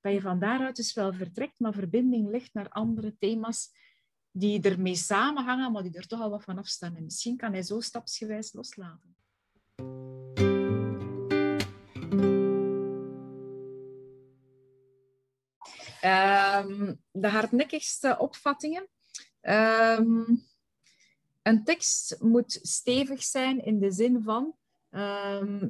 [0.04, 3.70] Dat je van daaruit dus wel vertrekt, maar verbinding legt naar andere thema's
[4.30, 6.96] die ermee samenhangen, maar die er toch al wat van afstaan.
[6.96, 9.16] En misschien kan hij zo stapsgewijs loslaten.
[16.00, 18.88] Ehm, de hardnekkigste opvattingen.
[19.40, 20.24] Ehm,
[21.42, 24.56] een tekst moet stevig zijn in de zin van...
[24.90, 25.68] ehm,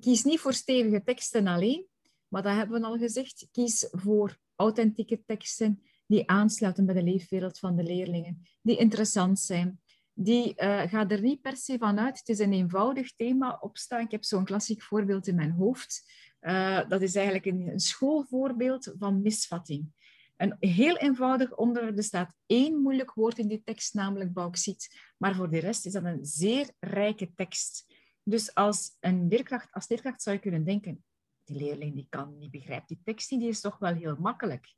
[0.00, 1.88] kies niet voor stevige teksten alleen,
[2.34, 3.48] maar dat hebben we al gezegd.
[3.52, 9.80] Kies voor authentieke teksten die aansluiten bij de leefwereld van de leerlingen, die interessant zijn.
[10.12, 12.18] Die uh, gaat er niet per se van uit.
[12.18, 14.00] Het is een eenvoudig thema opstaan.
[14.00, 16.12] Ik heb zo'n klassiek voorbeeld in mijn hoofd.
[16.40, 19.92] Uh, dat is eigenlijk een, een schoolvoorbeeld van misvatting.
[20.36, 21.96] Een heel eenvoudig onderwerp.
[21.96, 25.12] Er staat één moeilijk woord in die tekst, namelijk bauxiet.
[25.18, 27.86] Maar voor de rest is dat een zeer rijke tekst.
[28.22, 31.04] Dus als een leerkracht, als leerkracht zou je kunnen denken,
[31.44, 34.74] die leerling die kan niet begrijpt die tekst niet, die is toch wel heel makkelijk.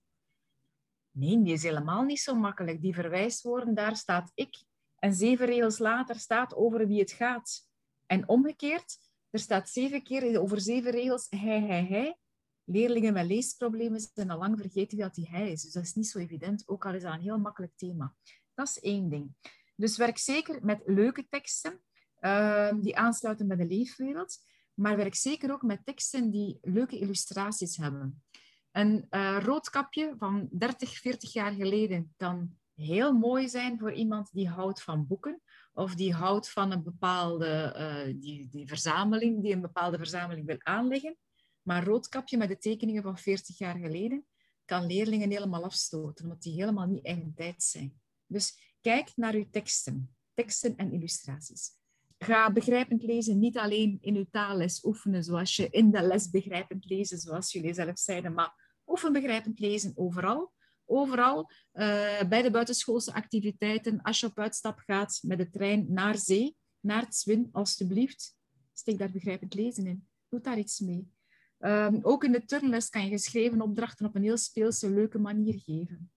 [1.10, 2.80] Nee, die is helemaal niet zo makkelijk.
[2.80, 4.64] Die verwijswoorden, daar staat ik.
[4.98, 7.68] En zeven regels later staat over wie het gaat.
[8.06, 8.98] En omgekeerd,
[9.30, 12.18] er staat zeven keer over zeven regels hij, hij, hij.
[12.64, 15.62] Leerlingen met leesproblemen zijn al lang vergeten dat die hij is.
[15.62, 18.14] Dus dat is niet zo evident, ook al is dat een heel makkelijk thema.
[18.54, 19.34] Dat is één ding.
[19.76, 21.82] Dus werk zeker met leuke teksten
[22.20, 24.38] uh, die aansluiten bij de leefwereld.
[24.76, 28.22] Maar werk zeker ook met teksten die leuke illustraties hebben.
[28.70, 34.48] Een uh, roodkapje van 30, 40 jaar geleden kan heel mooi zijn voor iemand die
[34.48, 39.60] houdt van boeken of die houdt van een bepaalde uh, die, die verzameling, die een
[39.60, 41.16] bepaalde verzameling wil aanleggen.
[41.62, 44.26] Maar roodkapje met de tekeningen van 40 jaar geleden
[44.64, 48.00] kan leerlingen helemaal afstoten, omdat die helemaal niet eigen tijd zijn.
[48.26, 51.70] Dus kijk naar uw teksten, teksten en illustraties.
[52.18, 56.84] Ga begrijpend lezen niet alleen in uw taalles oefenen, zoals je in de les begrijpend
[56.84, 60.52] lezen, zoals jullie zelf zeiden, maar oefen begrijpend lezen overal.
[60.84, 66.18] Overal uh, bij de buitenschoolse activiteiten, als je op uitstap gaat met de trein naar
[66.18, 68.36] zee, naar het Zwin, alstublieft,
[68.72, 70.06] steek daar begrijpend lezen in.
[70.28, 71.10] Doe daar iets mee.
[71.58, 75.60] Um, ook in de turnles kan je geschreven opdrachten op een heel speelse, leuke manier
[75.64, 76.10] geven.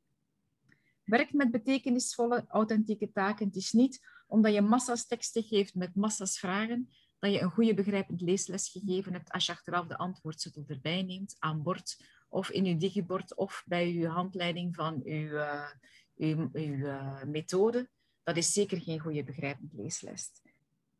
[1.03, 3.47] Werk met betekenisvolle, authentieke taken.
[3.47, 3.99] Het is niet
[4.29, 9.13] omdat je massa's teksten geeft met massa's vragen, dat je een goede begrijpend leesles gegeven
[9.13, 11.97] hebt als je achteraf de antwoordzetel erbij neemt aan bord
[12.29, 15.39] of in uw digibord of bij uw handleiding van uw,
[16.15, 17.89] uw, uw uh, methode.
[18.23, 20.31] Dat is zeker geen goede begrijpend leesles.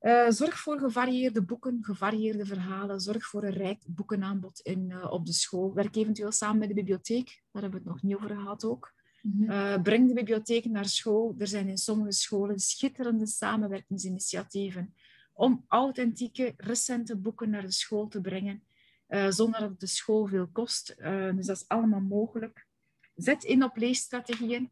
[0.02, 3.00] Uh, zorg voor gevarieerde boeken, gevarieerde verhalen.
[3.00, 5.74] Zorg voor een rijk boekenaanbod in, op de school.
[5.74, 7.44] Werk eventueel samen met de bibliotheek.
[7.52, 8.94] Daar hebben we het nog niet over gehad ook.
[9.22, 9.84] Mm -hmm.
[9.84, 11.36] breng de bibliotheek naar school.
[11.38, 14.94] Er zijn in sommige scholen schitterende samenwerkingsinitiatieven
[15.34, 18.64] om authentieke, recente boeken naar de school te brengen.
[19.10, 20.96] Uh, zonder dat de school veel kost.
[20.98, 22.68] Uh, dus dat is allemaal mogelijk.
[23.16, 24.72] Zet in op leesstrategieën.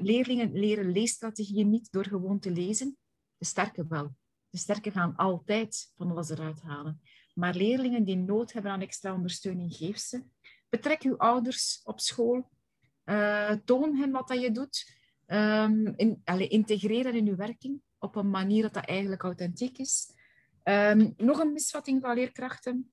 [0.00, 2.96] Leerlingen leren leesstrategieën niet door gewoon te lezen.
[3.36, 4.14] De sterke wel.
[4.50, 7.00] De sterke gaan altijd van alles eruit halen.
[7.34, 10.22] Maar leerlingen die nood hebben aan extra ondersteuning, geef ze.
[10.68, 12.50] Betrek uw ouders op school.
[13.64, 14.96] Toon hen wat dat je doet.
[15.26, 20.12] Um, in, integreer dat in uw werking op een manier dat dat eigenlijk authentiek is.
[20.64, 22.92] Um, nog een misvatting van leerkrachten.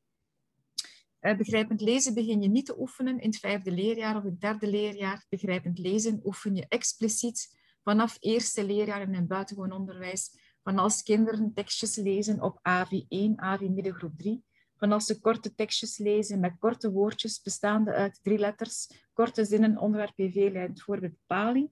[1.22, 4.41] Uh, begrijpend lezen begin je niet te oefenen in het vijfde leerjaar of in het
[4.41, 5.26] derde leerjaar.
[5.30, 10.30] Begrijpend lezen oefen je expliciet vanaf eerste leerjaar in een buitengewoon onderwijs.
[10.63, 14.43] Van als kinderen tekstjes lezen op AV1, AV middengroep 3.
[14.78, 19.78] Van als ze korte tekstjes lezen met korte woordjes bestaande uit drie letters, korte zinnen,
[19.78, 21.69] onderwerp, PV-lijn, voorbeeld, bepaling.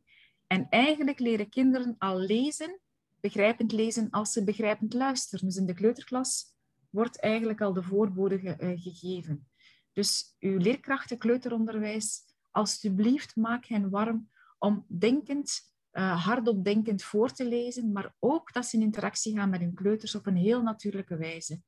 [0.48, 2.80] En eigenlijk leren kinderen al lezen,
[3.20, 5.46] begrijpend lezen, als ze begrijpend luisteren.
[5.46, 6.46] Dus in de kleuterklas
[6.90, 9.48] wordt eigenlijk al de voorbode ge, uh, gegeven.
[9.94, 17.46] Dus uw leerkrachten kleuteronderwijs, alstublieft maak hen warm om denkend, uh, hardop denkend voor te
[17.48, 21.18] lezen, maar ook dat ze in interactie gaan met hun kleuters op een heel natuurlijke
[21.18, 21.62] wijze.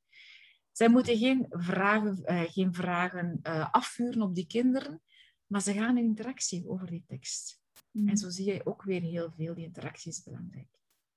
[0.78, 3.40] Zij moeten geen vragen, uh, geen vragen
[3.72, 5.02] afvuren op die kinderen,
[5.48, 7.62] maar ze gaan in interactie over die tekst.
[7.92, 8.08] Mm.
[8.08, 10.68] En zo zie je ook weer heel veel, die interactie is belangrijk.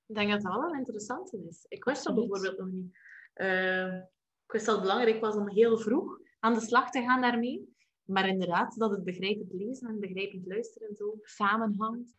[0.05, 1.65] Ik denk dat dat wel een interessante is.
[1.67, 2.97] Ik wist dat bijvoorbeeld nog niet.
[3.35, 3.95] Uh,
[4.45, 7.73] ik wist dat het belangrijk was om heel vroeg aan de slag te gaan daarmee.
[8.03, 12.17] Maar inderdaad, dat het begrijpend lezen en begrijpend luisteren zo samenhangt.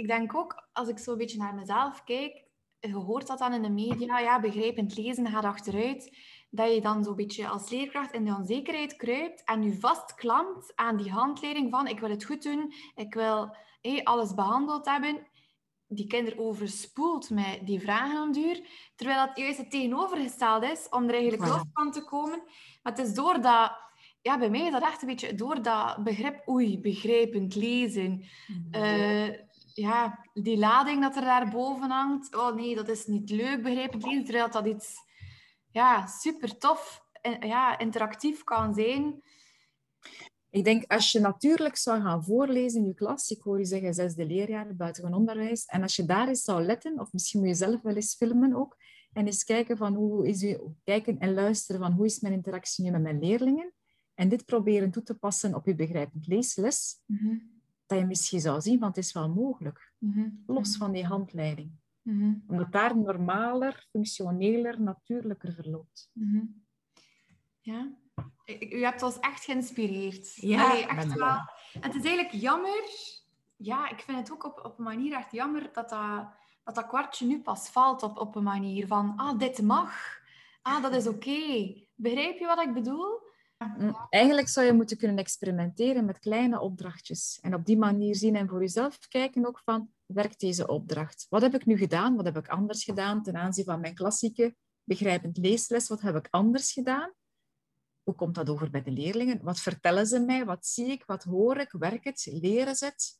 [0.00, 2.44] Ik, denk ook, als ik zo een beetje naar mezelf kijk,
[2.78, 6.16] je hoort dat dan in de media, ja, begrijpend lezen gaat achteruit,
[6.50, 10.96] dat je dan zo'n beetje als leerkracht in de onzekerheid kruipt en je vastklampt aan
[10.96, 15.26] die handleiding van ik wil het goed doen, ik wil hey, alles behandeld hebben.
[15.86, 21.08] Die kinder overspoelt met die vragen om duur, terwijl dat juist het tegenovergesteld is om
[21.08, 22.42] er eigenlijk los van te komen.
[22.82, 23.88] Maar het is door dat
[24.22, 28.24] ja, bij mij is dat echt een beetje door dat begrip, oei, begrijpend lezen.
[28.70, 29.28] Uh,
[29.80, 32.36] ja, die lading dat er daar boven hangt.
[32.36, 34.24] Oh nee, dat is niet leuk, begrijpend lezen.
[34.24, 34.96] Terwijl dat iets
[35.70, 39.22] ja, super tof en ja, interactief kan zijn.
[40.50, 43.94] Ik denk, als je natuurlijk zou gaan voorlezen in je klas, ik hoor je zeggen
[43.94, 47.54] zesde leerjaar, buitengewoon onderwijs, en als je daar eens zou letten, of misschien moet je
[47.54, 48.76] zelf wel eens filmen ook,
[49.12, 52.84] en eens kijken van hoe is je, kijken en luisteren van hoe is mijn interactie
[52.84, 53.72] nu met mijn leerlingen,
[54.14, 57.59] en dit proberen toe te passen op je begrijpend leesles, mm -hmm.
[57.90, 60.42] Dat je misschien zou zien, want het is wel mogelijk, mm -hmm.
[60.46, 61.70] los van die handleiding.
[62.02, 62.34] Mhm.
[62.46, 66.10] Omdat daar normaler, functioneler, natuurlijker verloopt.
[66.12, 66.44] Mhm.
[67.60, 67.90] Ja,
[68.60, 70.34] u hebt ons echt geïnspireerd.
[70.34, 71.38] Ja, echt wel.
[71.72, 72.84] En het is eigenlijk jammer.
[73.56, 76.28] Ja, ik vind het ook op, op een manier echt jammer dat dat,
[76.64, 80.18] dat, dat kwartje nu pas valt op, op een manier van, ah, dit mag.
[80.62, 81.74] Ah, dat is oké.
[81.94, 83.28] Begrijp je wat ik bedoel?
[83.66, 87.38] Mm, eigenlijk zou je moeten kunnen experimenteren met kleine opdrachtjes.
[87.42, 91.26] En op die manier zien en voor jezelf kijken ook van, werkt deze opdracht?
[91.28, 92.16] Wat heb ik nu gedaan?
[92.16, 95.88] Wat heb ik anders gedaan ten aanzien van mijn klassieke begrijpend leesles?
[95.88, 97.12] Wat heb ik anders gedaan?
[98.02, 99.42] Hoe komt dat over bij de leerlingen?
[99.42, 100.44] Wat vertellen ze mij?
[100.44, 101.04] Wat zie ik?
[101.06, 101.72] Wat hoor ik?
[101.72, 102.28] Werkt het?
[102.32, 103.18] Leren ze het?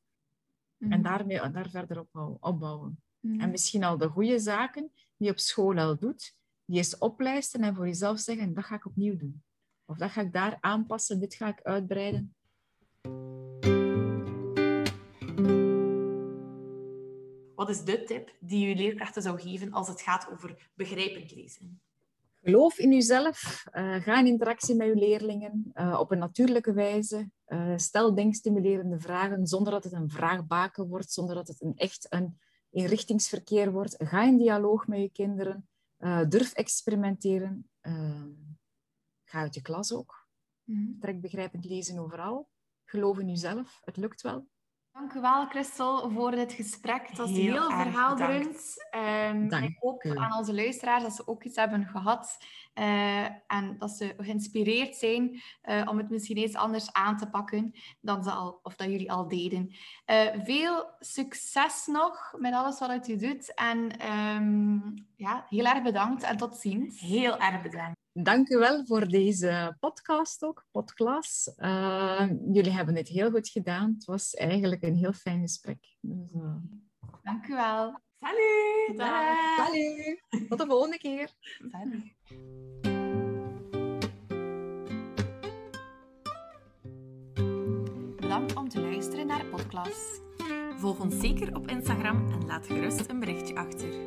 [0.78, 1.02] En mhm.
[1.02, 3.02] daarmee, daar verder op opbouwen.
[3.20, 3.40] Mhm.
[3.40, 6.34] En misschien al de goede zaken die je op school al doet,
[6.64, 9.42] die eens oplijsten en voor jezelf zeggen, dat ga ik opnieuw doen.
[9.90, 12.34] Of dat ga ik daar aanpassen, dit ga ik uitbreiden.
[17.54, 21.80] Wat is de tip die je leerkrachten zou geven als het gaat over begrijpend lezen?
[22.42, 23.64] Geloof in jezelf.
[23.72, 27.30] Uh, ga in interactie met je leerlingen uh, op een natuurlijke wijze.
[27.46, 32.06] Uh, stel denkstimulerende vragen zonder dat het een vraagbaken wordt, zonder dat het een echt
[32.08, 32.38] een
[32.70, 33.94] inrichtingsverkeer wordt.
[33.98, 35.68] Ga in dialoog met je kinderen.
[36.28, 37.70] durf experimenteren.
[39.30, 40.28] Ga uit je klas ook.
[40.64, 42.48] Mm Trek begrijpend lezen overal.
[42.84, 43.80] Geloof in jezelf.
[43.84, 44.48] Het lukt wel.
[44.92, 47.08] Dank u wel, Christel, voor dit gesprek.
[47.08, 48.74] Het was heel, heel verhaalderend.
[49.30, 52.36] Um, ik hoop aan onze luisteraars dat ze ook iets hebben gehad
[52.74, 57.72] uh, en dat ze geïnspireerd zijn uh, om het misschien eens anders aan te pakken
[58.00, 59.74] dan ze al, of dat jullie al deden.
[60.06, 66.22] Uh, veel succes nog met alles wat u doet en um, ja, heel erg bedankt
[66.22, 67.00] en tot ziens.
[67.00, 67.98] Heel erg bedankt.
[68.22, 71.54] Dank u wel voor deze podcast ook, podcast.
[71.58, 73.92] Uh, jullie hebben het heel goed gedaan.
[73.94, 75.96] Het was eigenlijk een heel fijn gesprek.
[76.00, 76.54] Dus, uh...
[77.22, 77.98] Dank u wel.
[78.20, 78.96] Salut!
[79.56, 80.48] Salut!
[80.48, 81.30] Tot de volgende keer.
[81.70, 82.14] Salut.
[88.16, 90.22] Bedankt om te luisteren naar podcast.
[90.76, 94.04] Volg ons zeker op Instagram en laat gerust een berichtje achter.